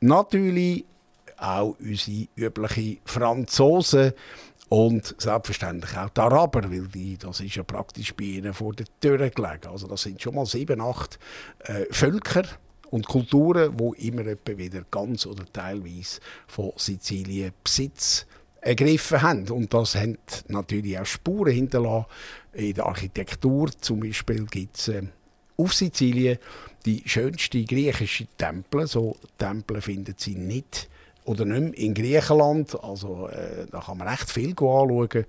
Natürlich 0.00 0.84
auch 1.38 1.76
unsere 1.78 2.28
üblichen 2.36 2.98
Franzosen 3.04 4.12
und 4.68 5.14
selbstverständlich 5.18 5.96
auch 5.96 6.08
die 6.10 6.20
Araber, 6.20 6.70
weil 6.70 6.88
die, 6.88 7.16
das 7.16 7.40
ist 7.40 7.54
ja 7.54 7.62
praktisch 7.62 8.14
bei 8.14 8.24
ihnen 8.24 8.52
vor 8.52 8.72
der 8.72 8.86
Tür 9.00 9.18
gelegen. 9.30 9.68
Also 9.70 9.86
das 9.86 10.02
sind 10.02 10.20
schon 10.20 10.34
mal 10.34 10.46
sieben, 10.46 10.80
acht 10.80 11.18
äh, 11.60 11.84
Völker 11.90 12.42
und 12.90 13.06
Kulturen, 13.06 13.76
die 13.76 14.08
immer 14.08 14.24
wieder 14.24 14.82
ganz 14.90 15.26
oder 15.26 15.44
teilweise 15.52 16.20
von 16.46 16.72
Sizilien 16.76 17.52
Besitz 17.62 18.26
ergriffen 18.60 19.22
haben. 19.22 19.48
Und 19.50 19.72
das 19.72 19.94
hat 19.94 20.44
natürlich 20.48 20.98
auch 20.98 21.06
Spuren 21.06 21.52
hinterlassen. 21.52 22.06
In 22.56 22.72
der 22.72 22.86
Architektur 22.86 23.70
zum 23.80 24.00
Beispiel 24.00 24.46
gibt 24.46 24.78
es 24.78 24.88
äh, 24.88 25.02
auf 25.58 25.74
Sizilien 25.74 26.38
die 26.86 27.02
schönste 27.04 27.62
griechische 27.64 28.26
Tempel. 28.38 28.86
So 28.86 29.16
Tempel 29.36 29.82
finden 29.82 30.14
Sie 30.16 30.36
nicht 30.36 30.88
oder 31.26 31.44
nicht 31.44 31.60
mehr 31.60 31.78
in 31.78 31.92
Griechenland. 31.92 32.82
Also 32.82 33.28
äh, 33.28 33.66
da 33.70 33.80
kann 33.80 33.98
man 33.98 34.08
recht 34.08 34.30
viel 34.30 34.50
anschauen. 34.50 35.26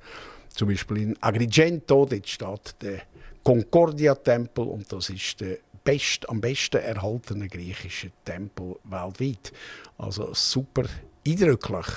Zum 0.50 0.70
Beispiel 0.70 0.98
in 0.98 1.22
Agrigento, 1.22 2.06
dort 2.06 2.28
steht 2.30 2.76
der 2.82 3.02
Concordia-Tempel 3.44 4.66
und 4.66 4.92
das 4.92 5.10
ist 5.10 5.42
der 5.42 5.58
best, 5.84 6.30
am 6.30 6.40
besten 6.40 6.78
erhaltene 6.78 7.50
griechische 7.50 8.12
Tempel 8.24 8.78
weltweit. 8.86 9.52
Also 9.98 10.34
super 10.34 10.86
eindrücklich. 11.28 11.88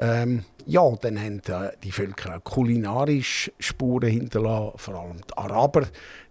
Ähm, 0.00 0.44
ja, 0.66 0.90
dann 1.00 1.20
haben 1.20 1.42
die 1.82 1.92
Völker 1.92 2.36
auch 2.36 2.44
kulinarisch 2.44 3.50
Spuren 3.58 4.10
hinterlassen, 4.10 4.78
vor 4.78 4.94
allem 4.94 5.20
die 5.28 5.36
Araber. 5.36 5.86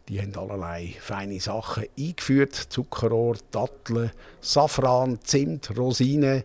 Die 0.07 0.19
haben 0.19 0.35
allerlei 0.35 0.95
feine 0.99 1.39
Sachen 1.39 1.85
eingeführt: 1.97 2.55
Zuckerrohr, 2.55 3.37
Datteln, 3.51 4.11
Safran, 4.41 5.19
Zimt, 5.23 5.77
Rosinen 5.77 6.43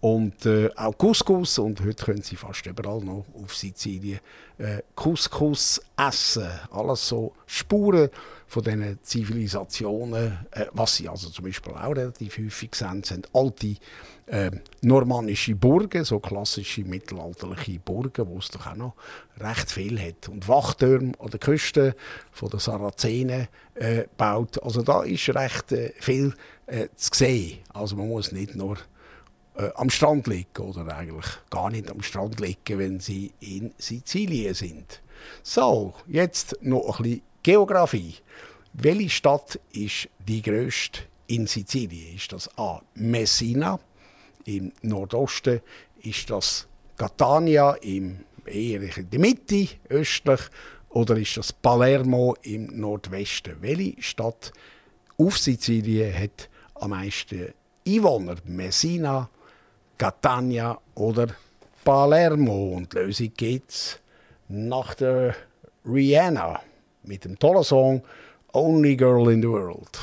und 0.00 0.44
äh, 0.44 0.68
auch 0.76 0.96
Couscous. 0.98 1.58
Und 1.58 1.80
heute 1.80 2.04
können 2.04 2.22
Sie 2.22 2.36
fast 2.36 2.66
überall 2.66 3.00
noch 3.00 3.24
auf 3.34 3.54
Sizilien 3.54 4.20
äh, 4.58 4.82
Couscous 4.94 5.80
essen. 5.96 6.48
Alles 6.70 7.08
so 7.08 7.32
Spuren 7.46 8.10
von 8.48 8.62
diesen 8.64 8.98
Zivilisationen. 9.02 10.38
Äh, 10.50 10.66
was 10.72 10.96
Sie 10.96 11.08
also 11.08 11.28
zum 11.28 11.44
Beispiel 11.44 11.74
auch 11.74 11.94
relativ 11.94 12.38
häufig 12.38 12.74
sehen, 12.74 13.04
sind 13.04 13.28
alte 13.34 13.76
äh, 14.26 14.50
normannische 14.80 15.54
Burgen, 15.54 16.04
so 16.04 16.18
klassische 16.18 16.82
mittelalterliche 16.82 17.78
Burgen, 17.78 18.26
wo 18.26 18.38
es 18.38 18.48
doch 18.48 18.66
auch 18.66 18.74
noch 18.74 18.94
recht 19.38 19.70
viel 19.70 20.00
hat. 20.00 20.28
Und 20.28 20.48
Wachtürme 20.48 21.12
an 21.18 21.30
der 21.30 21.40
Küste 21.40 21.94
von 22.32 22.50
der 22.50 22.60
Sarazenen 22.60 23.48
äh, 23.74 24.04
baut. 24.16 24.62
Also 24.62 24.82
da 24.82 25.02
ist 25.02 25.28
recht 25.28 25.72
äh, 25.72 25.92
viel 26.00 26.34
äh, 26.66 26.88
zu 26.96 27.10
sehen. 27.14 27.58
Also 27.72 27.96
man 27.96 28.08
muss 28.08 28.32
nicht 28.32 28.56
nur 28.56 28.78
äh, 29.56 29.70
am 29.74 29.90
Strand 29.90 30.26
liegen 30.26 30.62
oder 30.62 30.96
eigentlich 30.96 31.26
gar 31.50 31.70
nicht 31.70 31.90
am 31.90 32.02
Strand 32.02 32.40
liegen, 32.40 32.78
wenn 32.78 33.00
sie 33.00 33.32
in 33.40 33.72
Sizilien 33.76 34.54
sind. 34.54 35.02
So, 35.42 35.94
jetzt 36.06 36.56
noch 36.62 37.00
ein 37.00 37.02
bisschen 37.02 37.22
Geografie. 37.48 38.14
Welche 38.74 39.08
Stadt 39.08 39.58
ist 39.72 40.10
die 40.18 40.42
grösste 40.42 41.00
in 41.28 41.46
Sizilien? 41.46 42.16
Ist 42.16 42.30
das 42.30 42.46
A. 42.58 42.82
Messina? 42.92 43.80
im 44.44 44.70
Nordosten 44.82 45.62
ist 46.02 46.28
das 46.28 46.68
Catania 46.98 47.70
im 47.80 48.18
eher 48.44 48.82
in 48.82 49.08
der 49.08 49.18
Mitte, 49.18 49.66
östlich, 49.88 50.40
oder 50.90 51.16
ist 51.16 51.38
das 51.38 51.50
Palermo 51.50 52.36
im 52.42 52.66
Nordwesten? 52.78 53.56
Welche 53.62 54.02
Stadt 54.02 54.52
auf 55.16 55.38
Sizilien 55.38 56.12
hat 56.12 56.50
am 56.74 56.90
meisten 56.90 57.54
Einwohner? 57.86 58.36
Messina, 58.44 59.30
Catania 59.96 60.78
oder 60.96 61.28
Palermo? 61.82 62.74
Und 62.74 62.92
die 62.92 62.98
Lösung 62.98 63.32
gibt 63.34 64.02
nach 64.48 64.92
der 64.96 65.34
Rihanna 65.86 66.60
mit 67.08 67.24
dem 67.24 67.38
tollen 67.38 67.64
Song 67.64 68.02
Only 68.52 68.96
Girl 68.96 69.30
in 69.30 69.40
the 69.40 69.48
World. 69.48 69.98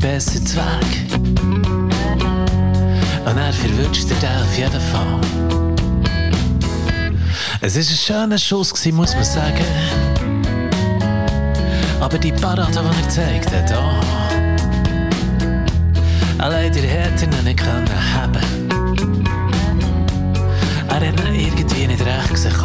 Besser 0.00 0.44
zu 0.44 0.56
Weg. 0.56 1.20
Und 3.24 3.36
er 3.36 3.52
verwünscht 3.52 4.08
dir 4.08 4.40
auf 4.42 4.58
jeden 4.58 4.80
Fall. 4.80 5.20
Es 7.60 7.74
war 7.74 7.82
ein 7.82 7.84
schöner 7.84 8.38
Schuss, 8.38 8.72
muss 8.92 9.14
man 9.14 9.24
sagen. 9.24 9.64
Aber 12.00 12.18
die 12.18 12.32
Parade, 12.32 12.72
die 12.72 12.78
er 12.78 13.02
gezeigt 13.04 13.52
hat, 13.52 13.72
oh. 13.76 14.00
Allein 16.38 16.72
der 16.72 16.82
hätte 16.82 17.26
ihn 17.26 17.44
nicht 17.44 17.58
können 17.58 17.86
haben 18.14 18.38
Er 20.88 20.96
hat 20.96 21.02
ihn 21.02 21.34
irgendwie 21.34 21.86
nicht 21.86 22.00
recht 22.00 22.30
gesehen. 22.30 22.56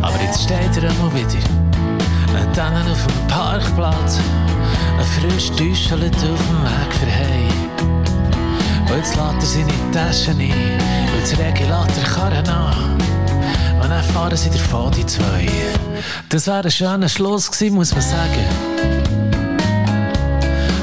Aber 0.00 0.22
jetzt 0.22 0.42
steht 0.44 0.82
er 0.82 0.90
einmal 0.90 1.12
wieder. 1.14 1.77
Dann 2.58 2.74
auf 2.74 3.06
dem 3.06 3.26
Parkplatz. 3.28 4.18
Ein 4.98 5.04
frisch 5.04 5.50
Täuschelt 5.50 6.16
auf 6.16 6.22
dem 6.22 6.64
Weg. 6.64 7.52
Und 8.90 8.96
jetzt 8.96 9.14
lässt 9.14 9.20
er 9.20 9.40
seine 9.42 9.72
Taschen 9.92 10.40
ein. 10.40 10.50
Und 11.14 11.22
das 11.22 11.38
Regulator 11.38 12.02
Karren 12.02 12.48
an. 12.48 12.98
Und 13.80 13.90
dann 13.90 14.02
fahren 14.02 14.36
sie 14.36 14.50
davon, 14.50 14.90
die 14.90 15.06
zwei. 15.06 15.48
Das 16.30 16.48
wäre 16.48 16.64
ein 16.64 16.70
schöner 16.72 17.08
Schluss 17.08 17.48
gewesen, 17.48 17.76
muss 17.76 17.92
man 17.92 18.02
sagen. 18.02 18.48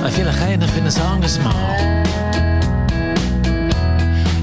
Und 0.02 0.12
vielleicht 0.14 0.42
einer 0.44 0.70
für 0.70 0.80
ein 0.80 1.12
anderes 1.12 1.40
Mal. 1.40 2.04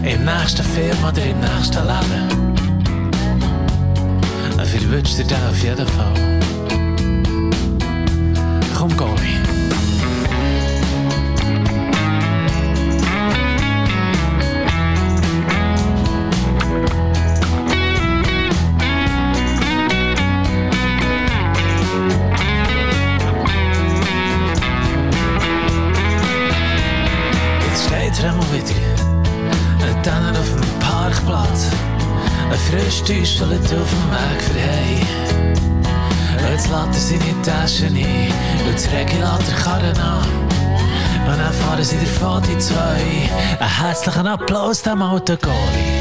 Im 0.02 0.22
nächsten 0.22 0.66
Film 0.66 0.98
oder 1.02 1.24
im 1.24 1.40
nächsten 1.40 1.82
Leben. 1.86 2.28
Und 4.52 4.66
für 4.66 4.90
wünscht 4.90 5.16
dir 5.16 5.24
den 5.24 5.48
auf 5.48 5.62
jeden 5.62 5.88
Fall. 5.88 6.31
Auf 30.36 30.54
dem 30.54 30.78
Parkplatz. 30.80 31.70
Ein 32.50 32.58
frisch 32.58 33.02
Täuschelt 33.02 33.52
auf 33.52 33.90
dem 33.90 34.10
Weg 34.10 34.42
für 34.42 34.60
heim. 34.60 35.61
Und 36.62 36.94
Jetzt 36.94 36.94
lässt 36.94 37.12
er 37.12 37.18
seine 37.18 37.42
Taschen 37.42 37.96
ein. 37.96 38.32
Und 38.66 38.74
das 38.74 38.88
Regulator 38.92 39.54
Karren 39.62 39.98
an. 39.98 40.28
Und 41.26 41.38
dann 41.38 41.52
fahren 41.52 41.82
sie 41.82 41.96
davon, 41.96 42.42
die 42.42 42.58
zwei. 42.58 43.28
Einen 43.58 43.68
herzlichen 43.68 44.26
Applaus 44.26 44.82
dem 44.82 45.02
alten 45.02 45.38
Goalie. 45.40 46.00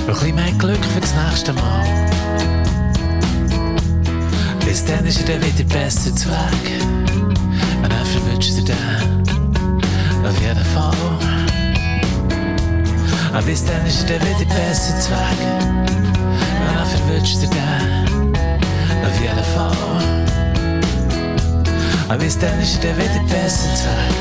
Ein 0.00 0.14
bisschen 0.14 0.34
mehr 0.34 0.52
Glück 0.58 0.84
für 0.84 1.00
das 1.00 1.14
nächste 1.14 1.52
Mal. 1.52 1.86
Bis 4.64 4.84
dann 4.84 5.04
ist 5.06 5.20
er 5.20 5.38
dann 5.38 5.42
wieder 5.42 5.64
besser 5.72 6.14
zu 6.14 6.28
Weg. 6.28 6.82
Und 7.82 7.92
dann 7.92 8.06
verwünscht 8.06 8.54
er 8.56 8.64
den. 8.64 10.26
Auf 10.26 10.40
jeden 10.40 10.64
Fall. 10.64 10.92
Aber 13.32 13.42
bis 13.42 13.64
dann 13.64 13.86
ist 13.86 14.08
er 14.08 14.18
dann 14.18 14.28
wieder 14.28 14.54
besser 14.54 14.98
zu 15.00 15.10
Weg. 15.10 15.38
Und 16.60 16.76
dann 16.76 16.86
verwünscht 16.86 17.42
er 17.42 17.48
den. 17.48 18.03
Auf 19.14 19.20
jeden 19.20 19.44
Fall. 19.54 19.70
Aber 22.08 22.18
bis 22.18 22.36
dann 22.36 22.60
ist 22.60 22.84
er 22.84 22.90
dann 22.90 22.98
wieder 22.98 23.22
besser 23.28 23.72
zu 23.76 23.84
Weg. 23.84 24.12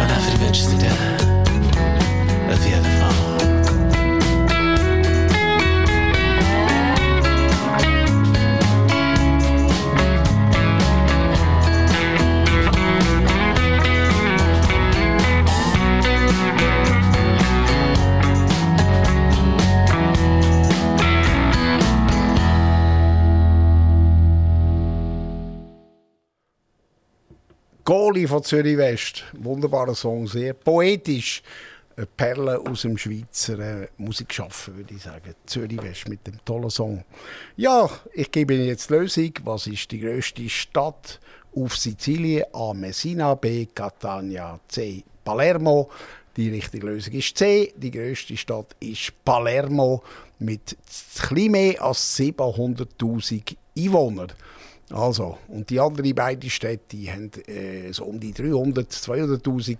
Und 0.00 0.10
dann 0.10 0.20
verwünscht 0.20 0.68
er 0.70 0.78
den. 0.78 0.94
Goalie 28.14 28.28
von 28.28 28.44
Zürich 28.44 28.78
West. 28.78 29.24
Wunderbarer 29.32 29.96
Song, 29.96 30.28
sehr 30.28 30.54
poetisch. 30.54 31.42
Eine 31.96 32.06
Perle 32.06 32.60
aus 32.60 32.82
dem 32.82 32.96
Schweizer 32.96 33.58
äh, 33.58 33.88
Musikschaffen, 33.96 34.76
würde 34.76 34.94
ich 34.94 35.02
sagen. 35.02 35.34
Zürich 35.46 35.82
West 35.82 36.08
mit 36.08 36.24
dem 36.24 36.36
tollen 36.44 36.70
Song. 36.70 37.02
Ja, 37.56 37.90
ich 38.12 38.30
gebe 38.30 38.54
Ihnen 38.54 38.66
jetzt 38.66 38.88
die 38.88 38.94
Lösung. 38.94 39.32
Was 39.42 39.66
ist 39.66 39.90
die 39.90 39.98
grösste 39.98 40.48
Stadt 40.48 41.18
auf 41.56 41.76
Sizilien? 41.76 42.44
A. 42.52 42.72
Messina, 42.72 43.34
B. 43.34 43.66
Catania, 43.66 44.60
C. 44.68 45.02
Palermo. 45.24 45.90
Die 46.36 46.50
richtige 46.50 46.86
Lösung 46.86 47.14
ist 47.14 47.36
C. 47.36 47.74
Die 47.76 47.90
grösste 47.90 48.36
Stadt 48.36 48.76
ist 48.78 49.12
Palermo 49.24 50.04
mit 50.38 50.70
etwas 50.72 51.32
mehr 51.32 51.82
als 51.82 52.16
700.000 52.16 53.56
Einwohnern. 53.76 54.32
Also, 54.90 55.38
und 55.48 55.70
die 55.70 55.80
anderen 55.80 56.14
beiden 56.14 56.50
Städte 56.50 56.84
die 56.92 57.10
haben 57.10 57.30
äh, 57.46 57.92
so 57.92 58.04
um 58.04 58.20
die 58.20 58.32
300, 58.32 58.90
200.000 58.90 59.78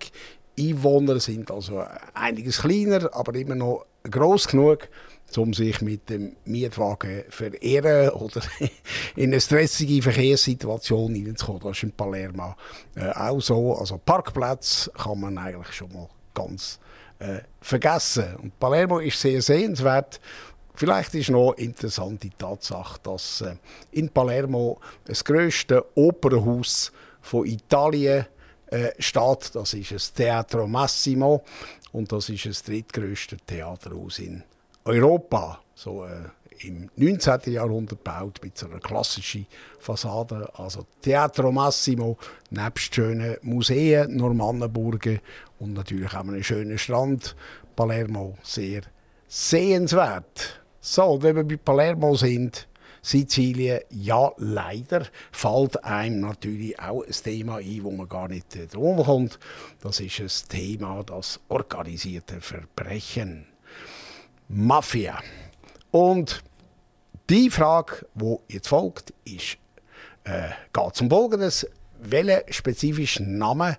Einwohner, 0.59 1.21
sind 1.21 1.51
also 1.51 1.85
einiges 2.15 2.61
kleiner, 2.61 3.11
aber 3.13 3.35
immer 3.35 3.55
noch 3.55 3.87
groß 4.11 4.49
genug, 4.49 4.89
um 5.37 5.53
sich 5.53 5.81
mit 5.81 6.09
dem 6.11 6.37
Mietwagen 6.45 7.25
verehren 7.29 8.11
oder 8.15 8.41
in 9.17 9.33
eine 9.33 9.41
stressige 9.41 10.01
Verkehrssituation 10.03 11.15
hineinzukommen. 11.15 11.63
Das 11.63 11.79
ist 11.79 11.83
in 11.83 11.93
Palermo 11.93 12.55
äh, 12.95 13.11
auch 13.11 13.41
so. 13.41 13.75
Also 13.75 13.99
Parkplätze 13.99 14.91
kann 14.93 15.21
man 15.21 15.39
eigentlich 15.39 15.73
schon 15.73 15.93
mal 15.93 16.09
ganz 16.35 16.79
äh, 17.19 17.41
vergessen. 17.61 18.37
Und 18.43 18.59
Palermo 18.61 19.01
ist 19.01 19.21
sehr 19.21 19.43
sehenswert. 19.43 20.21
Vielleicht 20.77 21.15
ist 21.15 21.31
noch 21.31 21.53
interessant 21.53 22.23
die 22.23 22.31
Tatsache, 22.31 22.99
dass 23.03 23.43
äh, 23.43 23.55
in 23.93 24.09
Palermo 24.09 24.81
das 25.05 25.25
grösste 25.25 25.85
Opernhaus 25.95 26.91
von 27.21 27.47
Italien 27.47 28.27
äh, 28.67 28.91
steht. 28.99 29.55
Das 29.55 29.73
ist 29.73 29.93
das 29.93 30.13
Teatro 30.13 30.67
Massimo 30.67 31.45
und 31.93 32.11
das 32.11 32.29
ist 32.29 32.47
das 32.47 32.63
drittgrößte 32.65 33.37
Theaterhaus 33.47 34.19
in 34.19 34.43
Europa. 34.85 35.61
So 35.77 36.07
äh, 36.07 36.25
im 36.67 36.91
19. 36.97 37.53
Jahrhundert 37.53 38.05
gebaut 38.05 38.41
mit 38.43 38.59
so 38.59 38.67
einer 38.67 38.81
klassischen 38.81 39.47
Fassade. 39.79 40.49
Also 40.55 40.87
Teatro 41.01 41.53
Massimo, 41.53 42.19
nebst 42.51 42.93
schönen 42.93 43.37
Museen, 43.43 44.17
Normannenburgen 44.17 45.21
und 45.61 45.75
natürlich 45.75 46.13
auch 46.13 46.21
einem 46.21 46.43
schönen 46.43 46.79
Strand. 46.79 47.37
Palermo 47.77 48.37
sehr 48.43 48.83
sehenswert. 49.29 50.64
So, 50.87 51.23
wenn 51.23 51.35
wir 51.37 51.45
bei 51.45 51.57
Palermo 51.57 52.15
sind, 52.15 52.69
Sizilien, 53.01 53.81
ja, 53.89 54.31
leider 54.37 55.07
fällt 55.33 55.83
einem 55.83 56.21
natürlich 56.21 56.79
auch 56.79 57.03
ein 57.03 57.11
Thema 57.11 57.57
ein, 57.57 57.85
wo 57.85 57.91
man 57.91 58.07
gar 58.07 58.29
nicht 58.29 58.55
äh, 58.55 58.67
drum 58.67 59.03
kommt. 59.03 59.39
Das 59.81 59.99
ist 59.99 60.21
das 60.21 60.45
Thema 60.45 61.03
das 61.03 61.41
organisierte 61.49 62.43
Verbrechen. 62.43 63.47
Mafia. 64.49 65.23
Und 65.91 66.43
die 67.31 67.49
Frage, 67.49 68.07
wo 68.13 68.43
jetzt 68.49 68.69
folgt, 68.69 69.15
ist, 69.25 69.57
äh, 70.25 70.51
geht 70.71 70.97
zum 70.97 71.09
Folgendes. 71.09 71.67
Welchen 71.99 72.53
spezifischen 72.53 73.39
Namen 73.39 73.79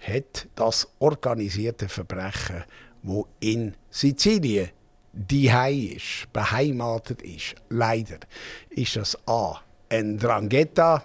hat 0.00 0.48
das 0.54 0.88
organisierte 1.00 1.90
Verbrechen, 1.90 2.64
wo 3.02 3.28
in 3.40 3.74
Sizilien 3.90 4.70
die 5.16 5.48
ist, 5.96 6.30
beheimatet 6.32 7.22
ist, 7.22 7.54
leider, 7.70 8.18
ist 8.70 8.96
das 8.96 9.18
A. 9.26 9.60
Ndrangheta, 9.90 11.04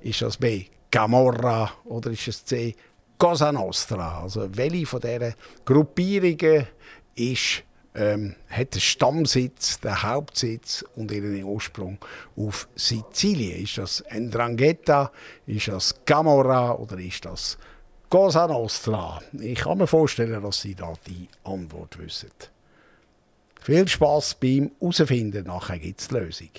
ist 0.00 0.22
das 0.22 0.36
B. 0.36 0.66
Camorra 0.90 1.72
oder 1.84 2.10
ist 2.10 2.28
es 2.28 2.44
C. 2.44 2.74
Cosa 3.18 3.50
Nostra? 3.50 4.22
Also 4.22 4.48
welche 4.56 4.86
von 4.86 5.00
diesen 5.00 5.34
Gruppierungen 5.64 6.66
ist 7.14 7.64
ähm, 7.94 8.36
hat 8.48 8.74
den 8.74 8.80
Stammsitz, 8.80 9.80
den 9.80 10.02
Hauptsitz 10.02 10.84
und 10.96 11.10
ihren 11.10 11.42
Ursprung 11.42 11.98
auf 12.36 12.68
Sizilien. 12.74 13.62
Ist 13.62 13.78
das 13.78 14.04
Ndrangheta, 14.10 15.10
ist 15.46 15.68
das 15.68 15.94
Camorra 16.04 16.72
oder 16.72 16.98
ist 16.98 17.24
das 17.24 17.58
Cosa 18.08 18.46
Nostra? 18.46 19.20
Ich 19.40 19.60
kann 19.60 19.78
mir 19.78 19.86
vorstellen, 19.86 20.42
dass 20.42 20.60
Sie 20.60 20.74
da 20.74 20.92
die 21.06 21.28
Antwort 21.44 21.98
wissen. 21.98 22.30
Viel 23.64 23.86
Spaß 23.86 24.40
beim 24.40 24.72
Herausfinden, 24.80 25.46
nachher 25.46 25.78
gibt 25.78 26.00
es 26.00 26.08
die 26.08 26.14
Lösung. 26.14 26.50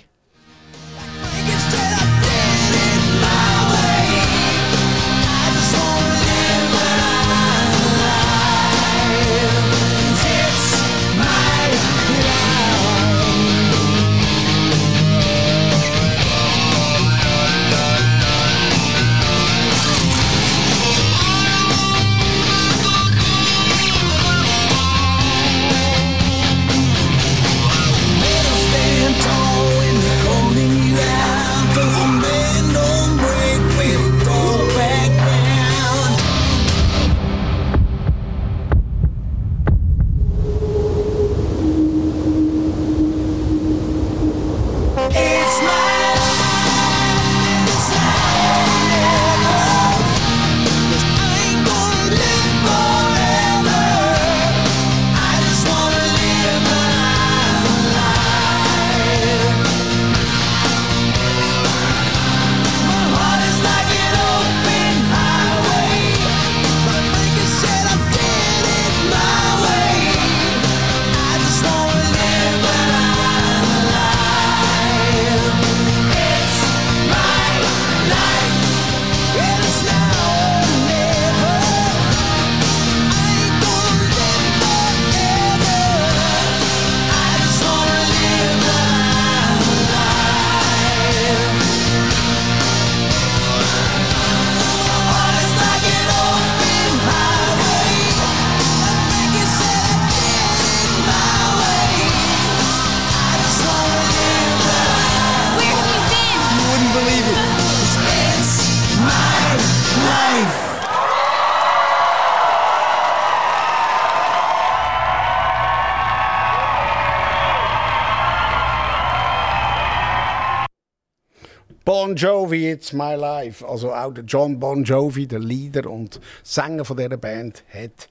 Jovi, 122.54 122.72
It's 122.72 122.93
My 122.93 123.16
Life. 123.16 123.68
Also 123.68 123.91
auch 123.91 124.14
der 124.14 124.24
John 124.26 124.60
Bon 124.60 124.84
Jovi, 124.84 125.26
der 125.26 125.39
Leader 125.39 125.89
und 125.89 126.20
Sänger 126.43 126.86
von 126.86 126.97
dieser 126.97 127.18
Band, 127.18 127.64
hat 127.74 128.08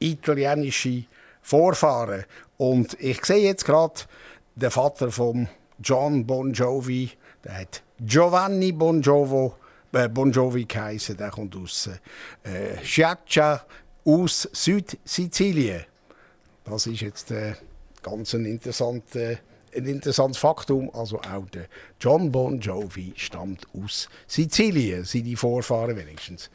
italienische 0.00 1.04
Vorfahren. 1.40 2.24
Und 2.56 3.00
ich 3.00 3.24
sehe 3.24 3.44
jetzt 3.44 3.64
gerade, 3.64 4.00
der 4.56 4.72
Vater 4.72 5.12
von 5.12 5.48
John 5.78 6.26
Bon 6.26 6.52
Jovi, 6.52 7.12
der 7.44 7.60
hat 7.60 7.82
Giovanni 8.00 8.72
Bon 8.72 9.00
Jovo, 9.00 9.54
äh, 9.92 10.08
Bon 10.08 10.32
Jovi 10.32 10.64
geheißen. 10.64 11.16
Der 11.16 11.30
kommt 11.30 11.54
aus 11.54 11.88
äh, 12.42 12.76
Sciaccia 12.84 13.64
aus 14.04 14.48
Südsizilien. 14.52 15.84
Das 16.64 16.88
ist 16.88 17.00
jetzt 17.00 17.30
äh, 17.30 17.54
ganz 18.02 18.34
ein 18.34 18.44
interessanter 18.44 19.36
ein 19.74 19.86
interessantes 19.86 20.38
Faktum, 20.38 20.90
also 20.94 21.18
auch 21.18 21.48
der 21.52 21.66
John 22.00 22.30
Bon 22.30 22.58
Jovi 22.60 23.12
stammt 23.16 23.66
aus 23.74 24.08
Sizilien, 24.26 25.04
seine 25.04 25.36
Vorfahren 25.36 25.96
wenigstens. 25.96 26.50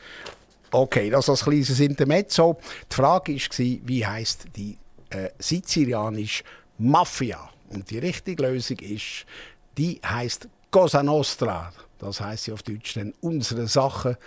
Okay, 0.72 1.10
das 1.10 1.30
als 1.30 1.44
kleines 1.44 1.80
Intermezzo. 1.80 2.60
Die 2.92 2.96
Frage 2.96 3.34
war, 3.34 3.88
wie 3.88 4.06
heißt 4.06 4.46
die 4.56 4.78
äh, 5.10 5.30
sizilianische 5.40 6.44
Mafia? 6.78 7.50
Und 7.70 7.90
die 7.90 8.00
richtige 8.00 8.44
Lösung 8.44 8.78
ist, 8.80 9.26
die 9.78 10.00
heißt 10.06 10.48
Cosa 10.72 11.02
Nostra. 11.02 11.74
Das 11.98 12.22
heißt 12.22 12.48
ja 12.48 12.54
auf 12.54 12.64
Deutsch 12.64 12.94
dann 12.94 13.14
unsere 13.22 13.68
Sache. 13.68 14.18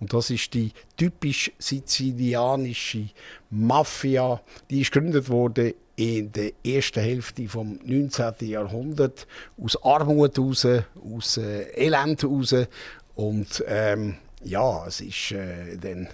Und 0.00 0.12
das 0.12 0.30
ist 0.30 0.52
die 0.54 0.72
typisch 0.96 1.52
sizilianische 1.58 3.10
Mafia. 3.50 4.40
Die 4.68 4.80
ist 4.80 4.90
gegründet 4.90 5.28
worden 5.28 5.74
in 5.96 6.32
der 6.32 6.52
ersten 6.64 7.00
Hälfte 7.00 7.42
des 7.42 7.54
19. 7.54 8.32
Jahrhunderts 8.40 9.26
aus 9.62 9.82
Armut 9.82 10.36
heraus, 10.36 10.66
aus 10.66 11.36
äh, 11.36 11.64
Elend 11.74 12.22
heraus. 12.22 12.54
Und 13.14 13.64
ähm, 13.66 14.16
ja, 14.42 14.86
es 14.86 15.00
ist 15.00 15.32
äh, 15.32 15.76
dann 15.76 16.08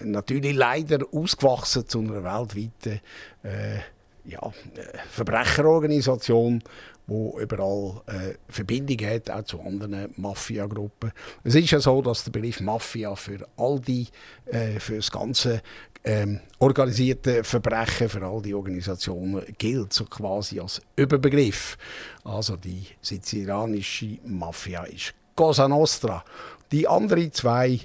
natürlich 0.00 0.54
leider 0.54 0.98
ausgewachsen 1.12 1.88
zu 1.88 2.00
einer 2.00 2.24
weltweiten 2.24 3.00
äh, 3.42 3.78
ja, 4.24 4.40
äh, 4.40 4.98
Verbrecherorganisation, 5.10 6.62
wo 7.06 7.38
überall 7.38 8.00
äh, 8.06 8.34
Verbindung 8.48 9.06
hat, 9.06 9.30
auch 9.30 9.42
zu 9.42 9.60
anderen 9.60 10.12
Mafia-Gruppen. 10.16 11.12
Es 11.44 11.54
ist 11.54 11.70
ja 11.70 11.80
so, 11.80 12.00
dass 12.02 12.24
der 12.24 12.30
Begriff 12.30 12.60
Mafia 12.60 13.14
für 13.14 13.46
all 13.56 13.80
die, 13.80 14.08
äh, 14.46 14.78
für 14.78 14.96
das 14.96 15.10
ganze 15.10 15.62
ähm, 16.04 16.40
organisierte 16.58 17.44
Verbrechen, 17.44 18.08
für 18.08 18.24
all 18.24 18.42
die 18.42 18.54
Organisationen 18.54 19.42
gilt, 19.58 19.92
so 19.92 20.04
quasi 20.04 20.60
als 20.60 20.82
Überbegriff. 20.96 21.76
Also 22.24 22.56
die 22.56 22.86
sizilianische 23.00 24.18
Mafia 24.24 24.84
ist 24.84 25.14
Cosa 25.34 25.68
Nostra. 25.68 26.24
Die 26.70 26.88
anderen 26.88 27.32
zwei 27.32 27.80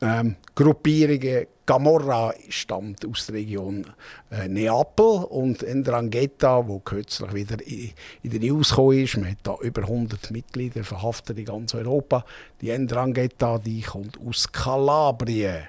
ähm, 0.00 0.36
Gruppierungen. 0.54 1.46
Camorra 1.66 2.32
stammt 2.48 3.04
aus 3.04 3.26
der 3.26 3.34
Region 3.34 3.84
äh, 4.30 4.48
Neapel 4.48 5.24
und 5.28 5.62
Ndrangheta, 5.62 6.66
wo 6.66 6.78
kürzlich 6.78 7.34
wieder 7.34 7.62
in, 7.66 7.90
in 8.22 8.30
den 8.30 8.42
News 8.42 8.70
gekommen 8.70 9.04
ist. 9.04 9.18
Man 9.18 9.30
hat 9.30 9.38
da 9.42 9.56
über 9.60 9.82
100 9.82 10.30
Mitglieder 10.30 10.82
verhaftet 10.82 11.38
in 11.38 11.44
ganz 11.44 11.74
Europa. 11.74 12.24
Die 12.62 12.76
Ndrangheta, 12.76 13.58
die 13.58 13.82
kommt 13.82 14.18
aus 14.26 14.50
Kalabrien. 14.50 15.64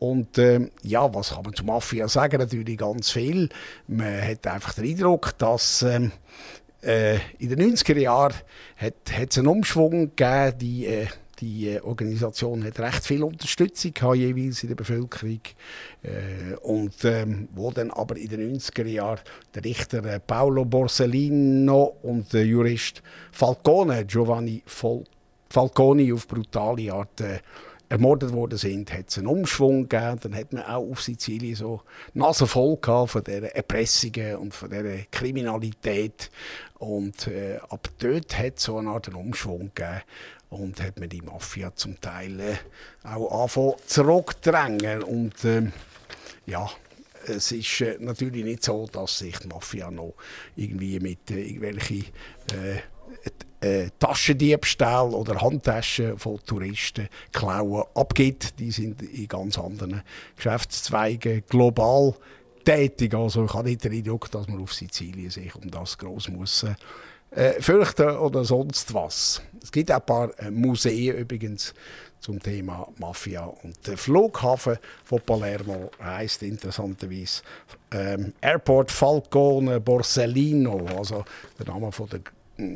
Und 0.00 0.38
ähm, 0.38 0.72
ja, 0.82 1.12
was 1.14 1.30
kann 1.30 1.44
man 1.44 1.54
zur 1.54 1.66
Mafia 1.66 2.08
sagen? 2.08 2.38
Natürlich 2.38 2.78
ganz 2.78 3.10
viel. 3.10 3.50
Man 3.86 4.20
hat 4.20 4.46
einfach 4.46 4.74
den 4.74 4.86
Eindruck, 4.86 5.38
dass 5.38 5.82
ähm, 5.82 6.10
äh, 6.82 7.16
in 7.38 7.50
den 7.50 7.76
90er 7.76 7.98
Jahren 7.98 8.34
hat 8.76 8.94
es 9.28 9.38
einen 9.38 9.46
Umschwung 9.46 10.16
gegeben. 10.16 10.58
Die, 10.58 10.86
äh, 10.86 11.06
die 11.40 11.68
äh, 11.68 11.80
Organisation 11.80 12.64
hat 12.64 12.78
recht 12.78 13.04
viel 13.04 13.22
Unterstützung 13.22 13.92
jeweils 14.14 14.62
in 14.62 14.68
der 14.68 14.76
Bevölkerung. 14.76 15.40
Äh, 16.02 16.56
und 16.62 17.04
ähm, 17.04 17.48
wo 17.54 17.70
dann 17.70 17.90
aber 17.90 18.16
in 18.16 18.28
den 18.28 18.56
90er 18.56 18.86
Jahren 18.86 19.20
der 19.54 19.64
Richter 19.64 20.04
äh, 20.04 20.20
Paolo 20.20 20.64
Borsellino 20.64 21.96
und 22.02 22.32
der 22.32 22.46
Jurist 22.46 23.02
Falcone, 23.32 24.04
Giovanni 24.04 24.62
Fol 24.66 25.04
Falconi, 25.52 26.12
auf 26.12 26.28
brutale 26.28 26.92
Art 26.92 27.20
äh, 27.20 27.40
ermordet 27.88 28.32
worden 28.32 28.56
sind, 28.56 28.92
hat 28.92 29.08
es 29.08 29.18
einen 29.18 29.26
Umschwung 29.26 29.88
gegeben. 29.88 30.20
Dann 30.22 30.36
hat 30.36 30.52
man 30.52 30.62
auch 30.62 30.88
auf 30.88 31.02
Sizilien 31.02 31.56
so 31.56 31.82
Nase 32.14 32.46
voll 32.46 32.76
gehabt 32.80 33.10
von 33.10 33.24
dieser 33.24 33.54
Erpressungen 33.56 34.36
und 34.36 34.54
von 34.54 34.70
dieser 34.70 34.98
Kriminalität. 35.10 36.30
Und 36.78 37.26
äh, 37.26 37.58
ab 37.68 37.88
dort 37.98 38.38
hat 38.38 38.58
es 38.58 38.62
so 38.62 38.78
eine 38.78 38.90
Art 38.90 39.08
einen 39.08 39.16
Umschwung 39.16 39.72
gegeben 39.74 40.02
und 40.50 40.82
hat 40.82 40.98
man 40.98 41.08
die 41.08 41.22
Mafia 41.22 41.74
zum 41.74 42.00
Teil 42.00 42.40
äh, 42.40 42.56
auch 43.04 43.42
angefangen 43.42 43.74
zurückdrängen. 43.86 45.02
Und 45.02 45.44
ähm, 45.44 45.72
ja, 46.46 46.68
es 47.26 47.52
ist 47.52 47.80
äh, 47.80 47.96
natürlich 48.00 48.44
nicht 48.44 48.64
so, 48.64 48.86
dass 48.90 49.18
sich 49.18 49.38
die 49.38 49.48
Mafia 49.48 49.90
noch 49.90 50.14
irgendwie 50.56 50.98
mit 50.98 51.30
äh, 51.30 51.40
irgendwelchen 51.40 52.06
äh, 52.52 52.80
äh, 53.60 53.90
Taschendiebstahl 53.98 55.14
oder 55.14 55.40
Handtaschen 55.40 56.18
von 56.18 56.40
Touristen 56.44 57.08
klauen 57.32 57.84
abgibt. 57.94 58.58
Die 58.58 58.72
sind 58.72 59.02
in 59.02 59.28
ganz 59.28 59.58
anderen 59.58 60.02
Geschäftszweigen 60.36 61.44
global 61.48 62.14
tätig. 62.64 63.14
Also 63.14 63.44
ich 63.44 63.54
habe 63.54 63.68
nicht 63.68 63.84
den 63.84 63.92
Eindruck, 63.92 64.30
dass 64.30 64.48
man 64.48 64.62
auf 64.62 64.74
Sizilien 64.74 65.30
sich 65.30 65.54
um 65.54 65.70
das 65.70 65.96
groß 65.98 66.30
muss 66.30 66.66
äh, 67.30 67.60
fürchten 67.60 68.16
oder 68.16 68.44
sonst 68.44 68.92
was. 68.94 69.42
Es 69.62 69.70
gibt 69.70 69.90
auch 69.90 69.96
ein 69.96 70.06
paar 70.06 70.38
äh, 70.38 70.50
Museen 70.50 71.16
übrigens 71.16 71.74
zum 72.20 72.40
Thema 72.40 72.88
Mafia. 72.98 73.44
Und 73.44 73.86
der 73.86 73.96
Flughafen 73.96 74.78
von 75.04 75.20
Palermo 75.20 75.90
heißt 76.02 76.42
interessanterweise 76.42 77.42
ähm, 77.92 78.34
Airport 78.40 78.90
Falcone 78.90 79.80
Borsellino, 79.80 80.86
also 80.96 81.24
der 81.58 81.66
Name 81.72 81.90
von 81.92 82.08
der, 82.08 82.20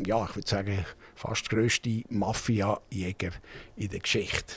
ja, 0.07 0.24
ich 0.24 0.36
würde 0.36 0.48
sagen, 0.48 0.84
fast 1.14 1.48
grösste 1.50 2.02
Mafia-Jäger 2.09 3.30
in 3.76 3.88
der 3.88 4.00
Geschichte. 4.00 4.55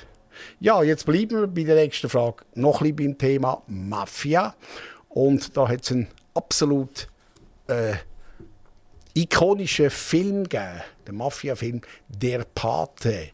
Ja, 0.59 0.83
jetzt 0.83 1.05
bleiben 1.05 1.39
wir 1.41 1.47
bei 1.47 1.63
der 1.63 1.75
nächsten 1.75 2.09
Frage 2.09 2.45
noch 2.55 2.81
ein 2.81 2.95
bisschen 2.95 3.13
beim 3.13 3.17
Thema 3.17 3.63
Mafia. 3.67 4.55
Und 5.09 5.57
da 5.57 5.67
hat 5.67 5.83
es 5.83 5.91
einen 5.91 6.07
absolut 6.33 7.07
äh, 7.67 7.95
ikonischen 9.17 9.89
Film 9.89 10.43
gegeben, 10.43 10.81
der 11.07 11.13
Mafia-Film 11.13 11.81
Der 12.07 12.45
Pate 12.45 13.29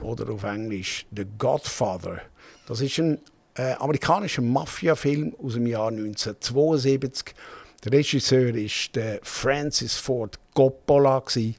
oder 0.00 0.32
auf 0.32 0.44
Englisch 0.44 1.06
The 1.14 1.26
Godfather. 1.36 2.22
Das 2.68 2.80
ist 2.80 2.98
ein 2.98 3.18
äh, 3.56 3.72
amerikanischer 3.72 4.42
Mafia-Film 4.42 5.34
aus 5.42 5.54
dem 5.54 5.66
Jahr 5.66 5.88
1972. 5.88 7.34
Der 7.84 7.92
Regisseur 7.92 8.54
ist 8.54 8.94
der 8.94 9.18
Francis 9.22 9.96
Ford 9.96 10.38
Coppola 10.54 11.18
gewesen. 11.18 11.56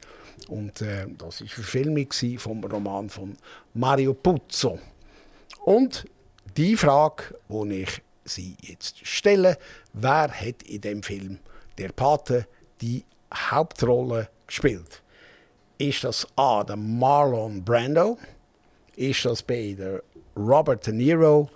und 0.47 0.81
äh, 0.81 1.05
das 1.17 1.41
ist 1.41 1.51
Verfilmung 1.51 2.07
gewesen 2.07 2.39
vom 2.39 2.63
Roman 2.63 3.09
von 3.09 3.35
Mario 3.73 4.13
Puzo. 4.13 4.79
Und 5.65 6.05
die 6.55 6.77
Frage, 6.77 7.35
die 7.49 7.81
ich 7.81 8.01
Sie 8.23 8.55
jetzt 8.61 9.05
stelle, 9.05 9.57
wer 9.93 10.31
hat 10.31 10.63
in 10.63 10.81
dem 10.81 11.03
Film 11.03 11.39
Der 11.77 11.89
Pate 11.89 12.47
die 12.81 13.03
Hauptrolle 13.35 14.29
gespielt? 14.47 15.01
Ist 15.77 16.03
das 16.03 16.27
A, 16.35 16.63
der 16.63 16.77
Marlon 16.77 17.63
Brando? 17.63 18.17
Ist 18.95 19.25
das 19.25 19.43
B, 19.43 19.75
der 19.75 20.01
Robert 20.37 20.87
De 20.87 20.93
Niro? 20.93 21.49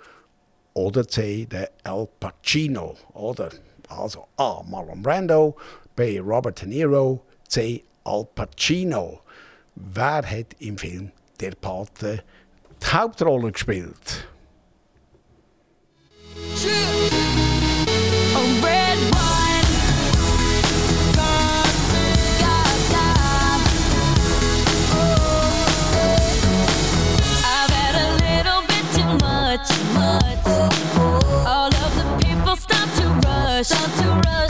Oder 0.74 1.08
C, 1.08 1.46
der 1.46 1.72
Al 1.84 2.08
Pacino? 2.20 2.96
Oder 3.14 3.50
also 3.88 4.28
A, 4.38 4.62
Marlon 4.68 5.02
Brando, 5.02 5.56
B, 5.96 6.20
Robert 6.20 6.62
De 6.62 6.68
Niro, 6.68 7.22
C, 7.48 7.84
Al 8.04 8.26
Pacino. 8.36 9.22
Wer 9.76 10.24
hat 10.30 10.56
im 10.60 10.78
Film 10.78 11.12
Der 11.40 11.52
Pate 11.52 12.24
die 12.82 12.86
Hauptrolle 12.86 13.52
gespielt? 13.52 14.28
A 16.36 16.99
rush, 33.60 33.68
start 33.68 34.24
to 34.24 34.30
rush 34.30 34.49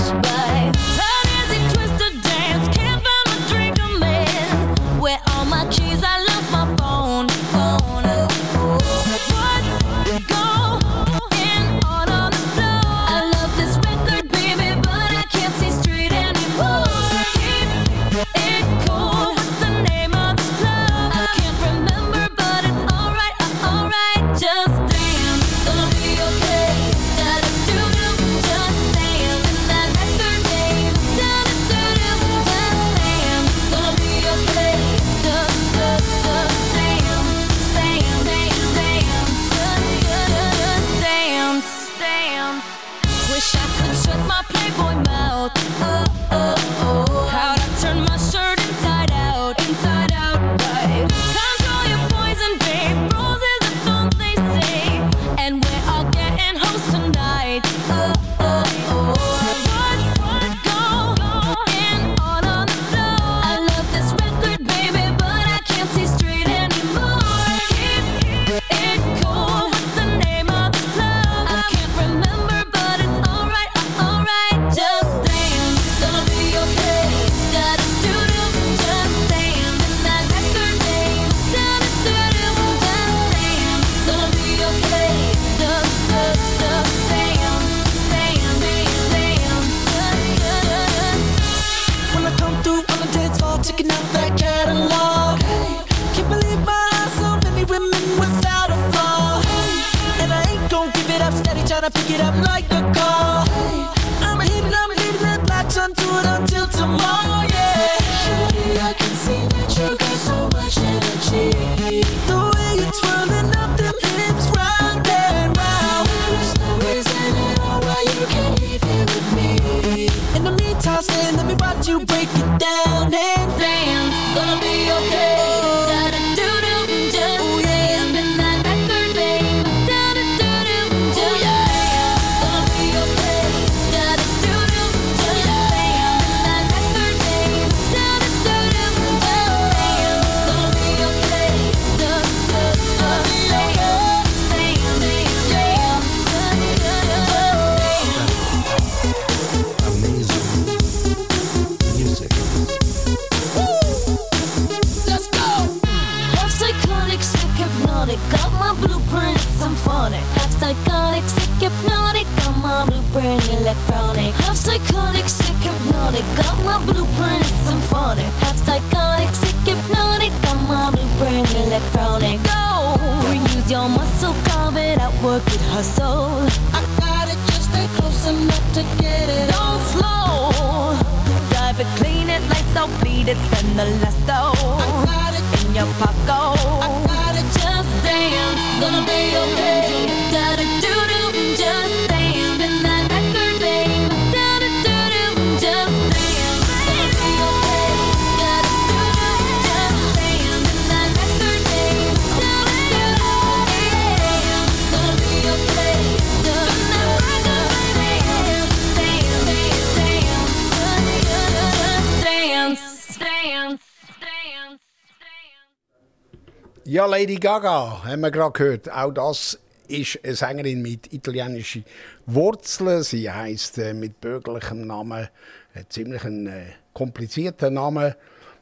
Gaga, 217.39 218.03
haben 218.03 218.21
wir 218.21 218.31
gerade 218.31 218.51
gehört. 218.51 218.91
Auch 218.91 219.11
das 219.11 219.59
ist 219.87 220.19
eine 220.23 220.35
Sängerin 220.35 220.81
mit 220.81 221.13
italienischen 221.13 221.85
Wurzeln. 222.25 223.03
Sie 223.03 223.31
heißt 223.31 223.77
äh, 223.77 223.93
mit 223.93 224.19
bürgerlichem 224.19 224.85
Namen, 224.85 225.29
äh, 225.73 225.83
ziemlich 225.89 226.23
einen 226.25 226.47
äh, 226.47 226.63
komplizierten 226.93 227.75
Namen. 227.75 228.13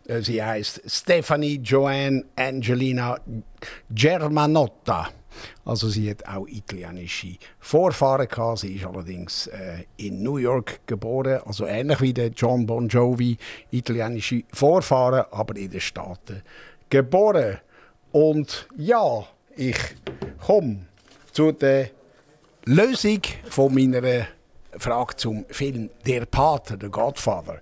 Äh, 0.08 0.22
sie 0.22 0.44
heißt 0.44 0.82
Stephanie 0.86 1.60
Joanne 1.64 2.26
Angelina 2.36 3.20
Germanotta. 3.90 5.10
Also 5.66 5.90
sie 5.90 6.10
hat 6.10 6.28
auch 6.28 6.48
italienische 6.48 7.38
Vorfahren 7.60 8.28
gehabt. 8.28 8.60
Sie 8.60 8.76
ist 8.76 8.86
allerdings 8.86 9.48
äh, 9.48 9.86
in 9.98 10.22
New 10.22 10.38
York 10.38 10.82
geboren, 10.86 11.42
also 11.46 11.66
ähnlich 11.66 12.02
wie 12.02 12.14
der 12.14 12.30
John 12.30 12.66
Bon 12.66 12.88
Jovi, 12.88 13.38
italienische 13.72 14.44
Vorfahren, 14.54 15.26
aber 15.32 15.56
in 15.56 15.72
den 15.72 15.82
Staaten 15.82 16.42
geboren. 16.90 17.60
Und 18.12 18.68
ja, 18.78 19.26
ich 19.56 19.78
komme 20.46 20.86
zu 21.32 21.52
der 21.52 21.90
Lösung 22.66 23.22
von 23.50 23.74
meiner 23.74 24.28
Frage 24.78 25.16
zum 25.16 25.46
Film 25.50 25.90
Der 26.06 26.26
Pater, 26.26 26.78
der 26.78 26.90
Godfather. 26.90 27.62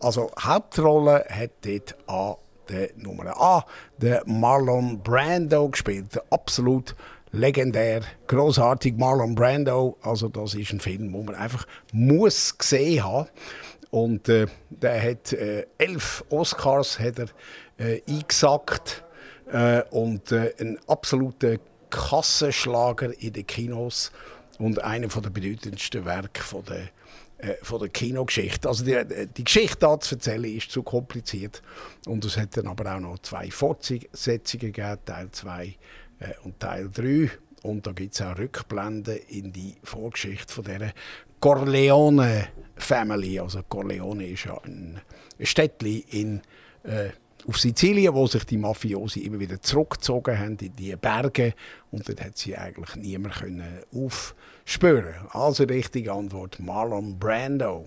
Also 0.00 0.30
Hauptrolle 0.38 1.24
hat 1.28 1.50
dort 1.64 1.96
an 2.06 2.36
der 2.68 2.90
Nummer 2.96 3.36
A 3.40 3.64
der 3.98 4.22
Marlon 4.26 5.00
Brando 5.02 5.68
gespielt, 5.68 6.20
absolut 6.30 6.94
legendär, 7.30 8.02
großartig 8.26 8.94
Marlon 8.96 9.34
Brando. 9.34 9.96
Also 10.02 10.28
das 10.28 10.54
ist 10.54 10.72
ein 10.72 10.80
Film, 10.80 11.12
wo 11.12 11.22
man 11.22 11.34
einfach 11.34 11.66
muss 11.92 12.56
gesehen 12.56 13.04
haben. 13.04 13.28
Und 13.90 14.28
äh, 14.28 14.46
der 14.70 15.02
hat 15.02 15.32
äh, 15.32 15.66
elf 15.78 16.24
Oscars 16.30 16.98
hat 16.98 17.18
er 17.18 17.28
äh, 17.78 18.02
eingesackt 18.08 19.04
äh, 19.50 19.82
und 19.90 20.32
äh, 20.32 20.54
ein 20.60 20.78
absoluter 20.86 21.56
Kassenschlager 21.90 23.12
in 23.20 23.32
den 23.34 23.46
Kinos 23.46 24.12
und 24.58 24.82
einer 24.82 25.08
der 25.08 25.30
bedeutendsten 25.30 26.04
Werke 26.04 26.42
von 26.42 26.64
der, 26.64 26.88
äh, 27.38 27.56
von 27.62 27.80
der 27.80 27.88
Kinogeschichte. 27.88 28.68
Also 28.68 28.84
die, 28.84 28.96
die 29.36 29.44
Geschichte 29.44 29.78
da 29.80 29.98
zu 30.00 30.14
erzählen 30.14 30.44
ist 30.56 30.70
zu 30.70 30.82
kompliziert 30.82 31.62
und 32.06 32.24
es 32.24 32.36
hat 32.36 32.56
dann 32.56 32.68
aber 32.68 32.94
auch 32.94 33.00
noch 33.00 33.18
zwei 33.20 33.50
Fortsetzungen 33.50 34.72
gegeben, 34.72 34.98
Teil 35.04 35.30
2 35.30 35.66
äh, 35.66 35.74
und 36.44 36.58
Teil 36.60 36.88
3 36.90 37.30
und 37.62 37.86
da 37.86 37.92
gibt 37.92 38.14
es 38.14 38.22
auch 38.22 38.38
Rückblenden 38.38 39.18
in 39.28 39.52
die 39.52 39.76
Vorgeschichte 39.84 40.52
von 40.52 40.64
dieser 40.64 40.92
Corleone 41.40 42.48
Family. 42.76 43.38
Also 43.38 43.62
Corleone 43.64 44.28
ist 44.28 44.44
ja 44.44 44.58
ein 44.64 45.00
Städtchen 45.40 46.02
in 46.10 46.40
äh, 46.84 47.10
auf 47.46 47.58
Sizilien, 47.58 48.14
wo 48.14 48.26
sich 48.26 48.44
die 48.44 48.56
Mafiosi 48.56 49.20
immer 49.20 49.40
wieder 49.40 49.60
zurückgezogen 49.60 50.38
haben 50.38 50.56
in 50.58 50.74
die 50.76 50.94
Berge 50.96 51.54
und 51.90 52.08
dort 52.08 52.20
hat 52.20 52.36
sie 52.36 52.56
eigentlich 52.56 52.96
niemand 52.96 53.34
können 53.34 53.80
aufspüren. 53.94 55.14
Also 55.30 55.64
richtige 55.64 56.12
Antwort 56.12 56.60
Marlon 56.60 57.18
Brando. 57.18 57.86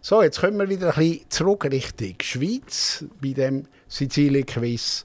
So, 0.00 0.22
jetzt 0.22 0.40
kommen 0.40 0.58
wir 0.58 0.68
wieder 0.68 0.88
ein 0.88 0.94
bisschen 0.94 1.30
zurück 1.30 1.64
Richtung 1.66 2.14
Schweiz 2.22 3.04
bei 3.20 3.32
dem 3.32 3.66
Sizilien-Quiz. 3.88 5.04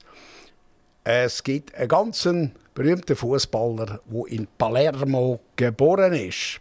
Es 1.04 1.42
gibt 1.42 1.74
einen 1.74 1.88
ganz 1.88 2.28
berühmten 2.74 3.14
Fußballer, 3.14 4.00
der 4.04 4.26
in 4.28 4.48
Palermo 4.58 5.40
geboren 5.54 6.14
ist. 6.14 6.60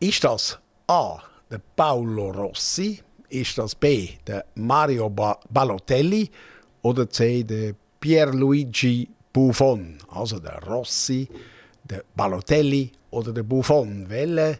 Ist 0.00 0.24
das 0.24 0.58
A. 0.86 1.18
der 1.50 1.60
Paolo 1.76 2.30
Rossi? 2.30 3.00
Ist 3.34 3.58
das 3.58 3.74
B. 3.74 4.10
der 4.28 4.44
Mario 4.54 5.10
ba 5.10 5.40
Balotelli? 5.50 6.30
Oder 6.82 7.10
C. 7.10 7.42
der 7.42 7.74
Pierluigi 7.98 9.08
Buffon? 9.32 9.98
Also 10.08 10.38
der 10.38 10.62
Rossi, 10.62 11.28
der 11.82 12.04
Balotelli 12.14 12.92
oder 13.10 13.32
der 13.32 13.42
Buffon. 13.42 14.08
Welcher 14.08 14.58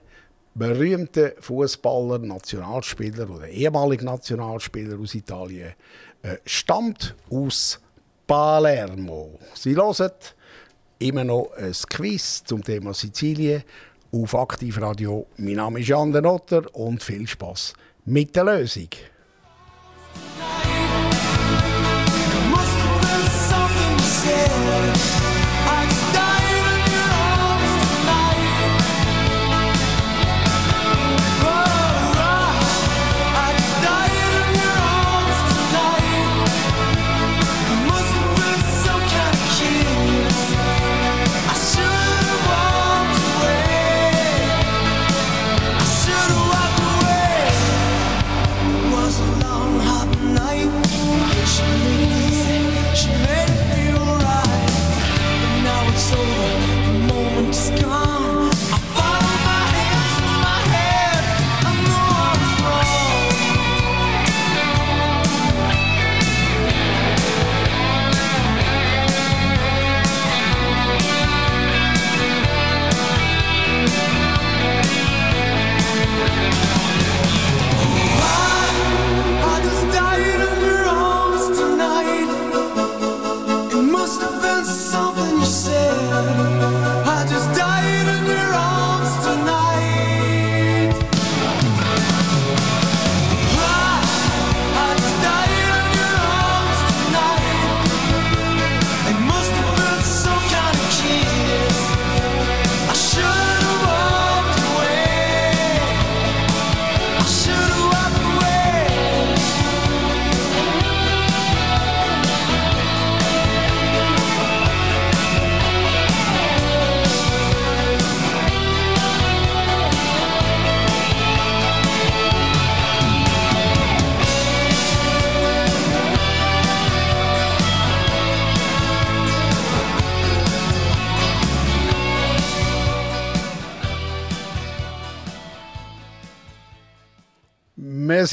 berühmte 0.56 1.36
Fußballer, 1.38 2.18
Nationalspieler 2.18 3.30
oder 3.30 3.46
ehemaliger 3.46 4.06
Nationalspieler 4.06 4.98
aus 4.98 5.14
Italien 5.14 5.74
äh, 6.22 6.38
stammt 6.44 7.14
aus 7.30 7.78
Palermo? 8.26 9.38
Sie 9.54 9.76
hören 9.76 10.10
immer 10.98 11.22
noch 11.22 11.52
ein 11.56 11.72
Quiz 11.90 12.42
zum 12.42 12.64
Thema 12.64 12.92
Sizilien 12.92 13.62
auf 14.10 14.34
Aktivradio. 14.34 15.28
Mein 15.36 15.54
Name 15.54 15.78
ist 15.78 15.86
Jan 15.86 16.10
den 16.10 16.26
Otter 16.26 16.64
und 16.74 17.04
viel 17.04 17.28
Spaß 17.28 17.74
mit 18.04 18.36
der 18.36 18.44
Lösung. 18.44 18.88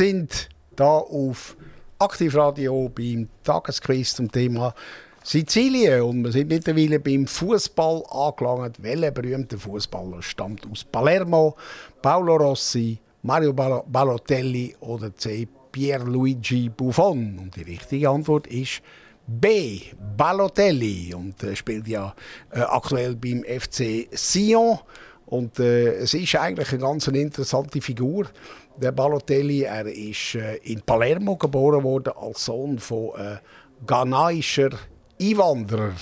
Sind 0.02 0.50
da 0.76 0.98
auf 0.98 1.56
Aktivradio 2.00 2.90
beim 2.90 3.30
Tagesquiz 3.44 4.16
zum 4.16 4.32
Thema 4.32 4.74
Sizilien 5.24 6.02
und 6.02 6.24
wir 6.24 6.32
sind 6.32 6.48
mittlerweile 6.48 7.00
beim 7.00 7.28
Fußball 7.28 8.02
angelangt. 8.10 8.82
Welcher 8.82 9.12
berühmte 9.12 9.60
Fußballer 9.60 10.24
stammt 10.24 10.66
aus 10.66 10.84
Palermo? 10.84 11.56
Paolo 12.02 12.38
Rossi, 12.38 12.98
Mario 13.22 13.54
Bal- 13.54 13.84
Balotelli 13.86 14.76
oder 14.80 15.16
C. 15.16 15.48
Pierluigi 15.72 16.70
Buffon? 16.70 17.38
Und 17.38 17.56
die 17.56 17.62
richtige 17.62 18.10
Antwort 18.10 18.48
ist 18.48 18.82
B. 19.28 19.82
Balotelli 20.18 21.14
und 21.14 21.44
äh, 21.44 21.56
spielt 21.56 21.88
ja 21.88 22.16
äh, 22.50 22.62
aktuell 22.62 23.16
beim 23.16 23.44
FC 23.44 24.08
Sion. 24.12 24.80
Und 25.32 25.60
äh, 25.60 25.94
es 25.94 26.14
ist 26.14 26.36
eigentlich 26.36 26.74
eine 26.74 26.82
ganz 26.82 27.08
interessante 27.08 27.80
Figur. 27.80 28.28
Der 28.76 28.92
Balotelli, 28.92 29.62
er 29.62 29.86
ist 29.86 30.36
äh, 30.36 30.58
in 30.58 30.82
Palermo 30.82 31.38
geboren 31.38 31.84
worden 31.86 32.12
als 32.20 32.44
Sohn 32.44 32.80
von 32.80 33.12
äh, 33.18 33.38
ghanaischer 33.88 34.72
Einwanderer. 35.22 35.94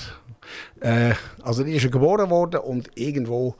Äh, 0.79 1.13
also 1.43 1.61
er 1.61 1.75
ist 1.75 1.91
geboren 1.91 2.31
worden 2.31 2.61
und 2.61 2.89
irgendwo 2.95 3.53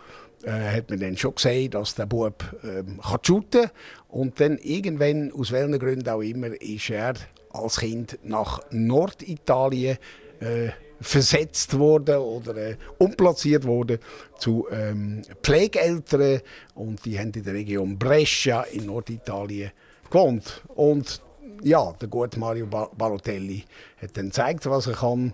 äh, 0.44 0.50
hat 0.50 0.90
man 0.90 1.02
dann 1.02 1.16
schon 1.16 1.36
gesehen, 1.36 1.70
dass 1.70 1.94
der 1.94 2.08
Bub 2.08 2.44
ähm, 2.64 3.00
kann 3.00 3.20
shooten 3.22 3.62
kann. 3.62 3.72
Und 4.08 4.40
dann 4.40 4.58
irgendwann, 4.58 5.32
aus 5.34 5.52
welchen 5.52 5.78
Gründen 5.78 6.10
auch 6.10 6.22
immer, 6.22 6.50
ist 6.60 6.90
er 6.90 7.14
als 7.52 7.82
Kind 7.82 8.18
nach 8.24 8.60
Norditalien 8.72 10.00
äh, 10.40 10.70
versetzt 11.02 11.78
worden 11.78 12.18
oder 12.18 12.56
äh, 12.56 12.78
umplatziert 12.98 13.66
worden 13.66 14.00
zu 14.38 14.68
ähm, 14.72 15.22
Pflegeeltern 15.42 16.42
und 16.76 17.06
die 17.06 17.18
haben 17.18 17.32
in 17.32 17.44
der 17.44 17.54
Region 17.54 17.98
Brescia 17.98 18.64
in 18.64 18.86
Norditalien 18.88 19.72
gewohnt. 20.10 20.62
Und 20.68 21.22
ja, 21.64 21.94
der 21.94 22.08
gute 22.08 22.40
Mario 22.40 22.68
Ba- 22.68 22.90
Balotelli 22.98 23.64
hat 24.02 24.18
dann 24.18 24.28
gezeigt, 24.28 24.66
was 24.66 24.88
er 24.88 24.94
kann. 24.94 25.34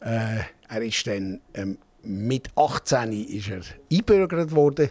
Äh, 0.00 0.40
er 0.68 0.82
ist 0.82 1.06
dann 1.06 1.40
ähm, 1.54 1.78
mit 2.02 2.50
18 2.56 3.12
ist 3.12 3.48
er 3.48 3.62
einbürgert 3.90 4.54
worden 4.54 4.90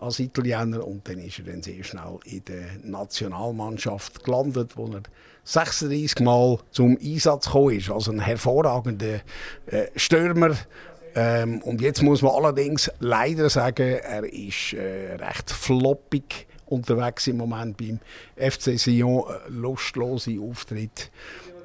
als 0.00 0.18
Italiener 0.20 0.86
und 0.86 1.08
dann 1.08 1.18
ist 1.18 1.38
er 1.38 1.44
dann 1.46 1.62
sehr 1.62 1.82
schnell 1.84 2.18
in 2.24 2.44
der 2.44 2.66
Nationalmannschaft 2.84 4.24
gelandet, 4.24 4.76
wo 4.76 4.86
er 4.86 5.02
36 5.48 6.20
Mal 6.20 6.58
zum 6.72 6.98
Einsatz 7.02 7.46
gekommen 7.46 7.78
ist. 7.78 7.90
Also 7.90 8.12
ein 8.12 8.20
hervorragender 8.20 9.20
äh, 9.66 9.86
Stürmer. 9.96 10.54
Ähm, 11.14 11.62
und 11.62 11.80
jetzt 11.80 12.02
muss 12.02 12.20
man 12.20 12.32
allerdings 12.32 12.90
leider 13.00 13.48
sagen, 13.48 13.98
er 14.02 14.24
ist 14.24 14.74
äh, 14.74 15.14
recht 15.14 15.50
floppig 15.50 16.46
unterwegs 16.66 17.26
im 17.28 17.38
Moment 17.38 17.78
beim 17.78 17.98
FC 18.36 18.78
Sion. 18.78 19.24
Äh, 19.26 19.48
lustlose 19.48 20.38
Auftritt. 20.38 21.10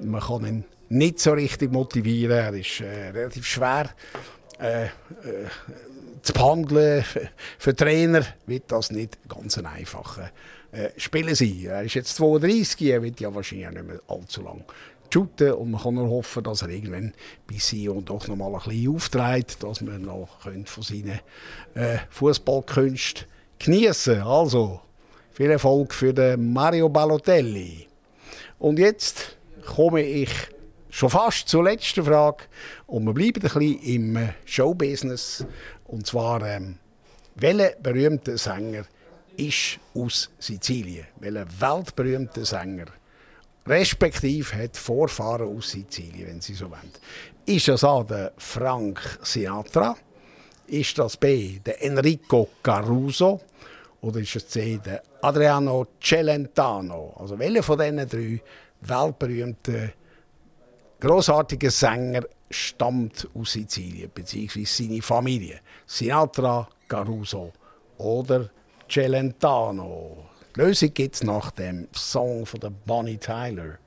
Man 0.01 0.21
kann 0.21 0.45
ihn 0.45 0.63
nicht 0.87 1.19
so 1.19 1.33
richtig 1.33 1.73
motivieren. 1.73 2.37
Er 2.37 2.53
ist 2.53 2.79
äh, 2.79 3.09
relativ 3.09 3.45
schwer. 3.45 3.89
Äh, 4.59 4.85
äh, 4.85 4.89
zu 6.21 6.31
behandeln. 6.31 7.03
Für, 7.03 7.29
für 7.57 7.75
Trainer 7.75 8.25
wird 8.45 8.71
das 8.71 8.91
nicht 8.91 9.17
ganz 9.27 9.57
ein 9.57 9.65
einfacher 9.65 10.31
äh, 10.73 11.35
sein. 11.35 11.65
Er 11.65 11.83
ist 11.83 11.93
jetzt 11.93 12.15
32, 12.15 12.81
er 12.89 13.03
wird 13.03 13.19
ja 13.19 13.33
wahrscheinlich 13.33 13.69
nicht 13.69 13.87
mehr 13.87 13.99
allzu 14.07 14.41
lang 14.41 14.63
shooten 15.13 15.53
und 15.53 15.71
man 15.71 15.81
kann 15.81 15.93
nur 15.93 16.09
hoffen, 16.09 16.43
dass 16.43 16.63
er 16.63 16.69
irgendwann 16.69 17.13
bei 17.47 17.57
Sion 17.59 18.03
doch 18.03 18.27
noch 18.27 18.35
mal 18.35 18.47
ein 18.47 18.61
bisschen 18.63 18.95
aufträgt, 18.95 19.61
dass 19.61 19.81
man 19.81 20.01
noch 20.01 20.41
von 20.41 20.83
seinen 20.83 21.19
äh, 21.75 21.99
Fußballkünsten 22.09 23.27
genießen. 23.59 24.21
Also 24.21 24.81
viel 25.31 25.51
Erfolg 25.51 25.93
für 25.93 26.13
den 26.13 26.51
Mario 26.51 26.89
Balotelli. 26.89 27.87
Und 28.57 28.79
jetzt 28.79 29.37
komme 29.67 30.01
ich 30.01 30.31
schon 30.89 31.09
fast 31.09 31.47
zur 31.47 31.63
letzten 31.63 32.03
Frage. 32.03 32.45
Und 32.87 33.05
wir 33.05 33.13
bleiben 33.13 33.35
ein 33.35 33.41
bisschen 33.41 33.79
im 33.83 34.15
äh, 34.15 34.33
Showbusiness. 34.45 35.45
Und 35.85 36.07
zwar, 36.07 36.43
ähm, 36.47 36.77
welcher 37.35 37.75
berühmte 37.81 38.37
Sänger 38.37 38.85
ist 39.37 39.79
aus 39.93 40.29
Sizilien? 40.39 41.05
Welcher 41.19 41.45
weltberühmte 41.59 42.45
Sänger, 42.45 42.85
respektive 43.65 44.55
hat 44.55 44.77
Vorfahren 44.77 45.55
aus 45.55 45.71
Sizilien, 45.71 46.27
wenn 46.27 46.41
Sie 46.41 46.53
so 46.53 46.69
wollen? 46.69 46.91
Ist 47.45 47.67
das 47.67 47.83
A, 47.83 48.03
der 48.03 48.33
Frank 48.37 49.19
Sinatra? 49.21 49.95
Ist 50.67 50.97
das 50.97 51.17
B, 51.17 51.59
der 51.59 51.83
Enrico 51.83 52.49
Caruso? 52.61 53.41
Oder 54.01 54.19
ist 54.19 54.35
es 54.35 54.47
C, 54.47 54.79
der 54.83 55.01
Adriano 55.21 55.87
Celentano? 56.01 57.13
Also 57.17 57.37
welcher 57.37 57.63
von 57.63 57.79
diesen 57.79 58.07
drei 58.07 58.41
weltberühmten 58.81 59.93
großartiger 60.99 61.71
Sänger 61.71 62.23
stammt 62.49 63.27
aus 63.33 63.53
Sizilien, 63.53 64.11
beziehungsweise 64.13 64.83
seine 64.83 65.01
Familie. 65.01 65.59
Sinatra, 65.85 66.67
Caruso 66.87 67.51
oder 67.97 68.49
Celentano. 68.93 70.29
Die 70.55 70.61
Lösung 70.61 70.93
gibt 70.93 71.15
es 71.15 71.23
nach 71.23 71.49
dem 71.49 71.87
Song 71.95 72.45
von 72.45 72.59
Bonnie 72.85 73.17
Tyler. 73.17 73.79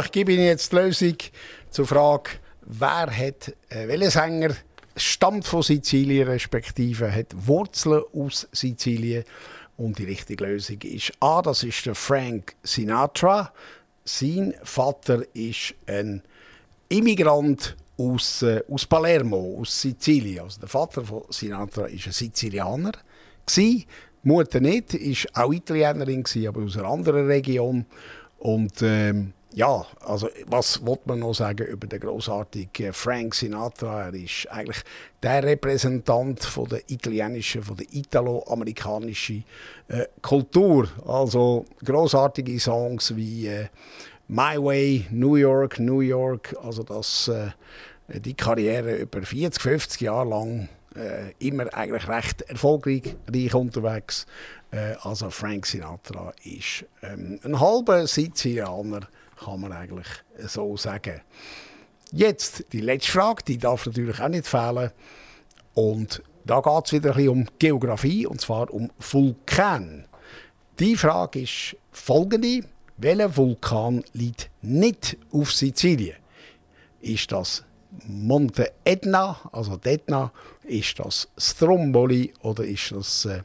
Ich 0.00 0.10
gebe 0.10 0.32
Ihnen 0.32 0.46
jetzt 0.46 0.72
die 0.72 0.76
Lösung 0.76 1.16
zur 1.70 1.86
Frage, 1.86 2.30
wer 2.62 3.06
hat, 3.06 3.54
äh, 3.68 3.86
welcher 3.86 4.10
Sänger 4.10 4.56
stammt 4.96 5.46
von 5.46 5.62
Sizilien, 5.62 6.26
respektive 6.26 7.12
hat 7.12 7.28
Wurzeln 7.34 8.02
aus 8.12 8.48
Sizilien. 8.52 9.24
Und 9.76 9.98
die 9.98 10.04
richtige 10.04 10.44
Lösung 10.44 10.78
ist 10.82 11.12
A, 11.20 11.42
das 11.42 11.62
ist 11.62 11.86
der 11.86 11.94
Frank 11.94 12.54
Sinatra. 12.62 13.52
Sein 14.04 14.54
Vater 14.62 15.22
ist 15.34 15.74
ein 15.86 16.22
Immigrant 16.88 17.76
aus, 17.96 18.42
äh, 18.42 18.62
aus 18.68 18.86
Palermo, 18.86 19.58
aus 19.60 19.80
Sizilien. 19.80 20.44
Also 20.44 20.60
der 20.60 20.68
Vater 20.68 21.04
von 21.04 21.22
Sinatra 21.28 21.86
ist 21.86 22.06
ein 22.06 22.12
Sizilianer. 22.12 22.92
Gsi. 23.46 23.86
Mutter 24.26 24.58
nicht, 24.58 24.94
ist 24.94 25.28
auch 25.36 25.52
Italienerin, 25.52 26.24
aber 26.48 26.62
aus 26.62 26.78
einer 26.78 26.88
anderen 26.88 27.26
Region. 27.26 27.84
Und 28.38 28.72
ähm, 28.80 29.34
ja, 29.54 29.86
also 30.00 30.28
was 30.46 30.84
wollte 30.84 31.02
man 31.06 31.20
noch 31.20 31.32
sagen 31.32 31.66
über 31.66 31.86
den 31.86 32.00
großartigen 32.00 32.92
Frank 32.92 33.34
Sinatra? 33.36 34.06
Er 34.06 34.14
ist 34.14 34.50
eigentlich 34.50 34.82
der 35.22 35.44
Repräsentant 35.44 36.42
von 36.42 36.68
der 36.68 36.80
italienischen, 36.90 37.62
von 37.62 37.76
der 37.76 37.86
italo-amerikanischen 37.92 39.44
äh, 39.88 40.06
Kultur. 40.20 40.88
Also 41.06 41.66
großartige 41.84 42.58
Songs 42.58 43.14
wie 43.14 43.46
äh, 43.46 43.66
My 44.26 44.56
Way, 44.56 45.06
New 45.10 45.36
York, 45.36 45.78
New 45.78 46.00
York. 46.00 46.56
Also 46.60 46.82
das, 46.82 47.28
äh, 47.28 47.50
die 48.08 48.34
Karriere 48.34 48.96
über 48.96 49.22
40, 49.22 49.62
50 49.62 50.00
Jahre 50.00 50.28
lang 50.28 50.68
äh, 50.96 51.32
immer 51.38 51.72
eigentlich 51.74 52.08
recht 52.08 52.42
erfolgreich 52.42 53.14
reich 53.32 53.54
unterwegs. 53.54 54.26
Äh, 54.72 54.94
also 55.02 55.30
Frank 55.30 55.66
Sinatra 55.66 56.32
ist 56.42 56.84
ähm, 57.02 57.38
ein 57.44 57.60
halber 57.60 58.06
Sizilianer, 58.06 59.06
kann 59.42 59.60
man 59.60 59.72
eigentlich 59.72 60.08
so 60.38 60.76
sagen. 60.76 61.20
Jetzt 62.12 62.72
die 62.72 62.80
letzte 62.80 63.12
Frage, 63.12 63.42
die 63.44 63.58
darf 63.58 63.86
natürlich 63.86 64.20
auch 64.20 64.28
nicht 64.28 64.46
fehlen. 64.46 64.90
Und 65.74 66.22
da 66.44 66.60
geht 66.60 66.86
es 66.86 66.92
wieder 66.92 67.10
ein 67.10 67.16
bisschen 67.16 67.28
um 67.30 67.46
Geografie, 67.58 68.26
und 68.26 68.40
zwar 68.40 68.72
um 68.72 68.90
Vulkan. 68.98 70.06
Die 70.78 70.96
Frage 70.96 71.40
ist 71.40 71.76
folgende. 71.90 72.60
Welcher 72.96 73.36
Vulkan 73.36 74.04
liegt 74.12 74.50
nicht 74.62 75.16
auf 75.32 75.52
Sizilien? 75.52 76.16
Ist 77.00 77.32
das 77.32 77.64
Monte 78.06 78.72
Etna, 78.84 79.38
also 79.52 79.78
Etna, 79.82 80.32
ist 80.64 80.98
das 80.98 81.28
Stromboli 81.36 82.32
oder 82.42 82.64
ist 82.64 82.92
das 82.92 83.24
äh, 83.24 83.42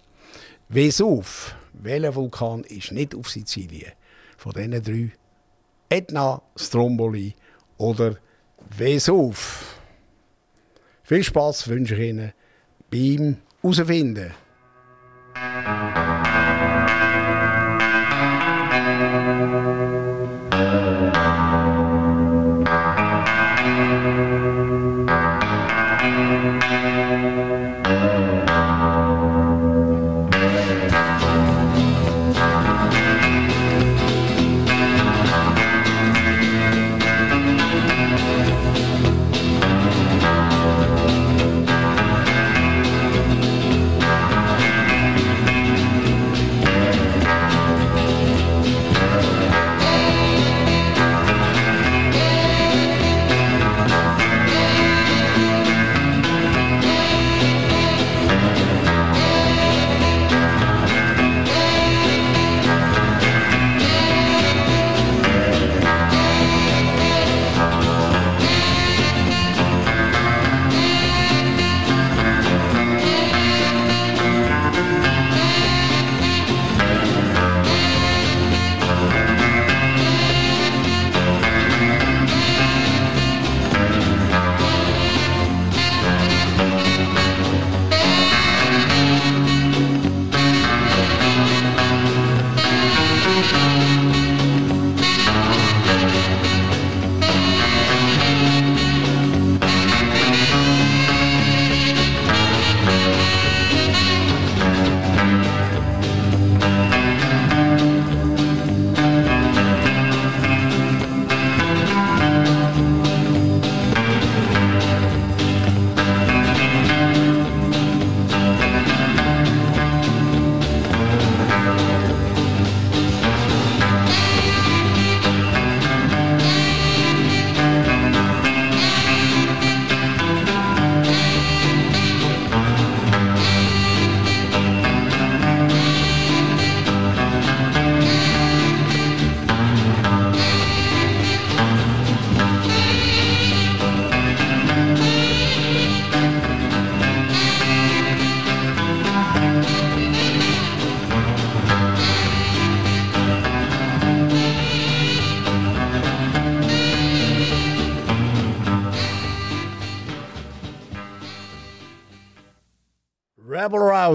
Vesuv? 0.69 1.55
Welcher 1.73 2.13
Vulkan 2.13 2.63
ist 2.63 2.91
nicht 2.91 3.15
auf 3.15 3.29
Sizilien? 3.29 3.91
Von 4.37 4.53
diesen 4.53 4.83
drei 4.83 5.11
Etna, 5.89 6.41
Stromboli 6.55 7.33
oder 7.77 8.17
Vesuv. 8.69 9.75
Viel 11.01 11.23
Spaß 11.23 11.67
wünsche 11.67 11.95
ich 11.95 12.09
Ihnen 12.09 12.33
beim 12.91 13.37
Herausfinden. 13.61 14.33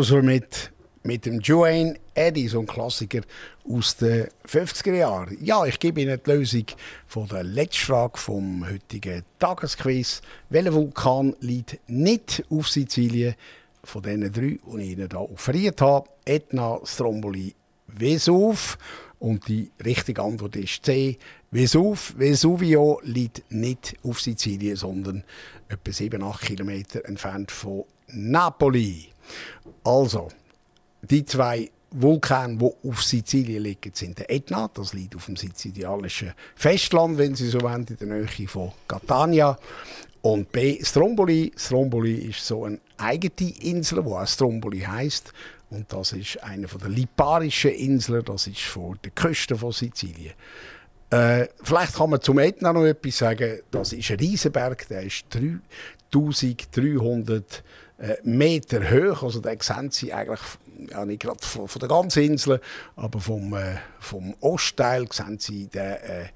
Rouser 0.04 0.22
mit, 0.22 0.70
mit 1.02 1.24
dem 1.24 1.40
Joanne 1.40 1.98
Eddy, 2.12 2.46
so 2.46 2.60
ein 2.60 2.66
Klassiker 2.66 3.22
aus 3.66 3.96
den 3.96 4.28
50er 4.46 4.92
Jahren. 4.92 5.38
Ja, 5.40 5.64
ich 5.64 5.78
gebe 5.78 6.02
Ihnen 6.02 6.20
die 6.22 6.30
Lösung 6.30 6.66
von 7.06 7.26
der 7.26 7.42
letzten 7.42 7.86
Frage 7.86 8.18
vom 8.18 8.68
heutigen 8.68 9.22
Tagesquiz. 9.38 10.20
Welcher 10.50 10.74
Vulkan 10.74 11.34
liegt 11.40 11.78
nicht 11.88 12.44
auf 12.50 12.68
Sizilien? 12.68 13.34
Von 13.82 14.02
diesen 14.02 14.30
drei, 14.30 14.58
die 14.60 14.82
ich 14.82 14.90
Ihnen 14.90 15.08
hier 15.10 15.20
offeriert 15.20 15.80
habe. 15.80 16.10
Etna, 16.26 16.80
Stromboli, 16.84 17.54
Vesuv. 17.86 18.76
Und 19.18 19.48
die 19.48 19.70
richtige 19.82 20.22
Antwort 20.22 20.54
ist 20.56 20.84
C. 20.84 21.16
Vesuv. 21.50 22.14
Vesuvio 22.18 23.00
liegt 23.04 23.42
nicht 23.50 23.94
auf 24.02 24.20
Sizilien, 24.20 24.76
sondern 24.76 25.24
etwa 25.68 25.90
7-8 25.90 26.44
Kilometer 26.44 27.06
entfernt 27.06 27.50
von 27.50 27.84
Napoli. 28.08 29.13
Also, 29.82 30.30
die 31.02 31.24
zwei 31.24 31.70
Vulkane, 31.90 32.56
die 32.56 32.88
auf 32.88 33.02
Sizilien 33.02 33.62
liegen, 33.62 33.92
sind 33.94 34.18
der 34.18 34.30
Etna, 34.30 34.68
das 34.74 34.94
liegt 34.94 35.14
auf 35.14 35.26
dem 35.26 35.36
sizilianischen 35.36 36.32
Festland, 36.56 37.18
wenn 37.18 37.36
Sie 37.36 37.48
so 37.48 37.60
wollen, 37.60 37.86
in 37.88 37.96
der 37.96 38.06
Nähe 38.06 38.48
von 38.48 38.72
Catania. 38.88 39.58
Und 40.22 40.50
B, 40.50 40.82
Stromboli. 40.82 41.52
Stromboli 41.54 42.14
ist 42.14 42.46
so 42.46 42.64
eine 42.64 42.78
eigene 42.96 43.54
Insel, 43.60 44.02
die 44.02 44.08
auch 44.08 44.26
Stromboli 44.26 44.80
heißt. 44.80 45.32
Und 45.70 45.92
das 45.92 46.12
ist 46.12 46.42
eine 46.42 46.66
der 46.66 46.88
liparischen 46.88 47.72
inseln, 47.72 48.24
das 48.24 48.46
ist 48.46 48.60
vor 48.60 48.96
der 49.04 49.10
Küste 49.10 49.56
von 49.56 49.72
Sizilien. 49.72 50.32
Äh, 51.10 51.48
vielleicht 51.62 51.96
kann 51.96 52.10
man 52.10 52.20
zum 52.20 52.38
Etna 52.38 52.72
noch 52.72 52.84
etwas 52.84 53.18
sagen. 53.18 53.60
Das 53.70 53.92
ist 53.92 54.10
ein 54.10 54.18
Riesenberg, 54.18 54.88
der 54.88 55.02
ist 55.02 55.26
3300 55.30 57.42
äh, 57.42 57.46
Meter 58.22 58.90
hoch. 58.90 59.22
Also 59.22 59.40
den 59.40 59.60
sehen 59.60 59.90
Sie 59.90 60.12
eigentlich 60.12 60.40
ja, 60.90 61.04
nicht 61.04 61.22
gerade 61.22 61.44
von, 61.44 61.68
von 61.68 61.80
der 61.80 61.88
ganzen 61.88 62.22
Insel, 62.24 62.60
aber 62.96 63.20
vom, 63.20 63.54
äh, 63.54 63.76
vom 64.00 64.34
Ostteil 64.40 65.06
sehen 65.12 65.38
Sie 65.38 65.66
den, 65.66 65.82
äh, 65.82 66.26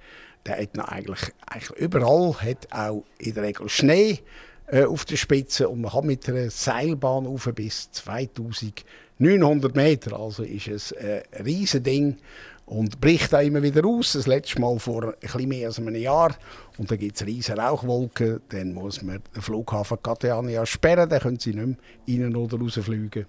den 0.46 0.54
Etna 0.54 0.88
eigentlich, 0.88 1.32
eigentlich 1.46 1.78
überall. 1.78 2.34
Hat 2.40 2.72
auch 2.72 3.04
in 3.18 3.34
der 3.34 3.42
Regel 3.42 3.68
Schnee 3.68 4.20
äh, 4.66 4.84
auf 4.84 5.04
der 5.04 5.16
Spitze 5.16 5.68
und 5.68 5.80
man 5.80 5.92
kann 5.92 6.06
mit 6.06 6.28
einer 6.28 6.50
Seilbahn 6.50 7.26
auf 7.26 7.50
bis 7.54 7.90
2900 7.92 9.74
Meter. 9.74 10.18
Also 10.18 10.42
ist 10.44 10.68
es 10.68 10.92
ein 10.92 11.22
riesen 11.44 11.82
Ding. 11.82 12.18
Und 12.68 13.00
bricht 13.00 13.32
da 13.32 13.40
immer 13.40 13.62
wieder 13.62 13.84
aus. 13.86 14.12
Das 14.12 14.26
letzte 14.26 14.60
Mal 14.60 14.78
vor 14.78 15.04
ein 15.04 15.14
bisschen 15.20 15.48
mehr 15.48 15.68
als 15.68 15.78
einem 15.78 15.94
Jahr. 15.94 16.36
Und 16.76 16.90
dann 16.90 16.98
gibt 16.98 17.16
es 17.16 17.26
riesige 17.26 17.58
Rauchwolken. 17.58 18.40
Dann 18.50 18.74
muss 18.74 19.02
man 19.02 19.22
den 19.34 19.42
Flughafen 19.42 20.02
Catania 20.02 20.66
sperren. 20.66 21.08
Dann 21.08 21.20
können 21.20 21.38
sie 21.38 21.54
nicht 21.54 21.78
mehr 22.06 22.26
rein 22.26 22.36
oder 22.36 22.58
rausfliegen. 22.58 23.26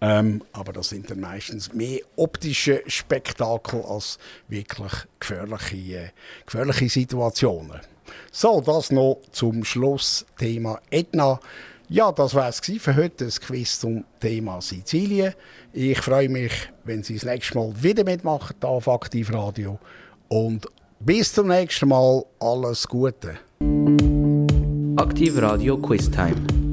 Ähm, 0.00 0.42
aber 0.52 0.72
das 0.72 0.88
sind 0.88 1.10
dann 1.10 1.20
meistens 1.20 1.72
mehr 1.72 2.00
optische 2.16 2.82
Spektakel 2.86 3.82
als 3.82 4.18
wirklich 4.48 4.92
gefährliche, 5.20 5.76
äh, 5.76 6.08
gefährliche 6.44 6.88
Situationen. 6.88 7.80
So, 8.30 8.60
das 8.60 8.90
noch 8.90 9.20
zum 9.30 9.64
Schluss 9.64 10.26
Thema 10.38 10.80
Etna. 10.90 11.40
Ja, 11.92 12.10
das 12.10 12.34
war 12.34 12.48
es 12.48 12.58
für 12.58 12.96
heute, 12.96 13.26
das 13.26 13.38
Quiz 13.38 13.78
zum 13.78 14.02
Thema 14.18 14.62
Sizilien. 14.62 15.34
Ich 15.74 16.00
freue 16.00 16.30
mich, 16.30 16.50
wenn 16.84 17.02
Sie 17.02 17.16
das 17.16 17.26
nächste 17.26 17.58
Mal 17.58 17.70
wieder 17.82 18.02
mitmachen 18.02 18.56
hier 18.58 18.70
auf 18.70 18.88
Aktiv 18.88 19.30
Radio. 19.30 19.78
Und 20.28 20.66
bis 21.00 21.34
zum 21.34 21.48
nächsten 21.48 21.90
Mal, 21.90 22.24
alles 22.40 22.88
Gute. 22.88 23.36
Aktiv 24.96 25.36
Radio 25.36 25.76
Quiz 25.76 26.10
Time. 26.10 26.71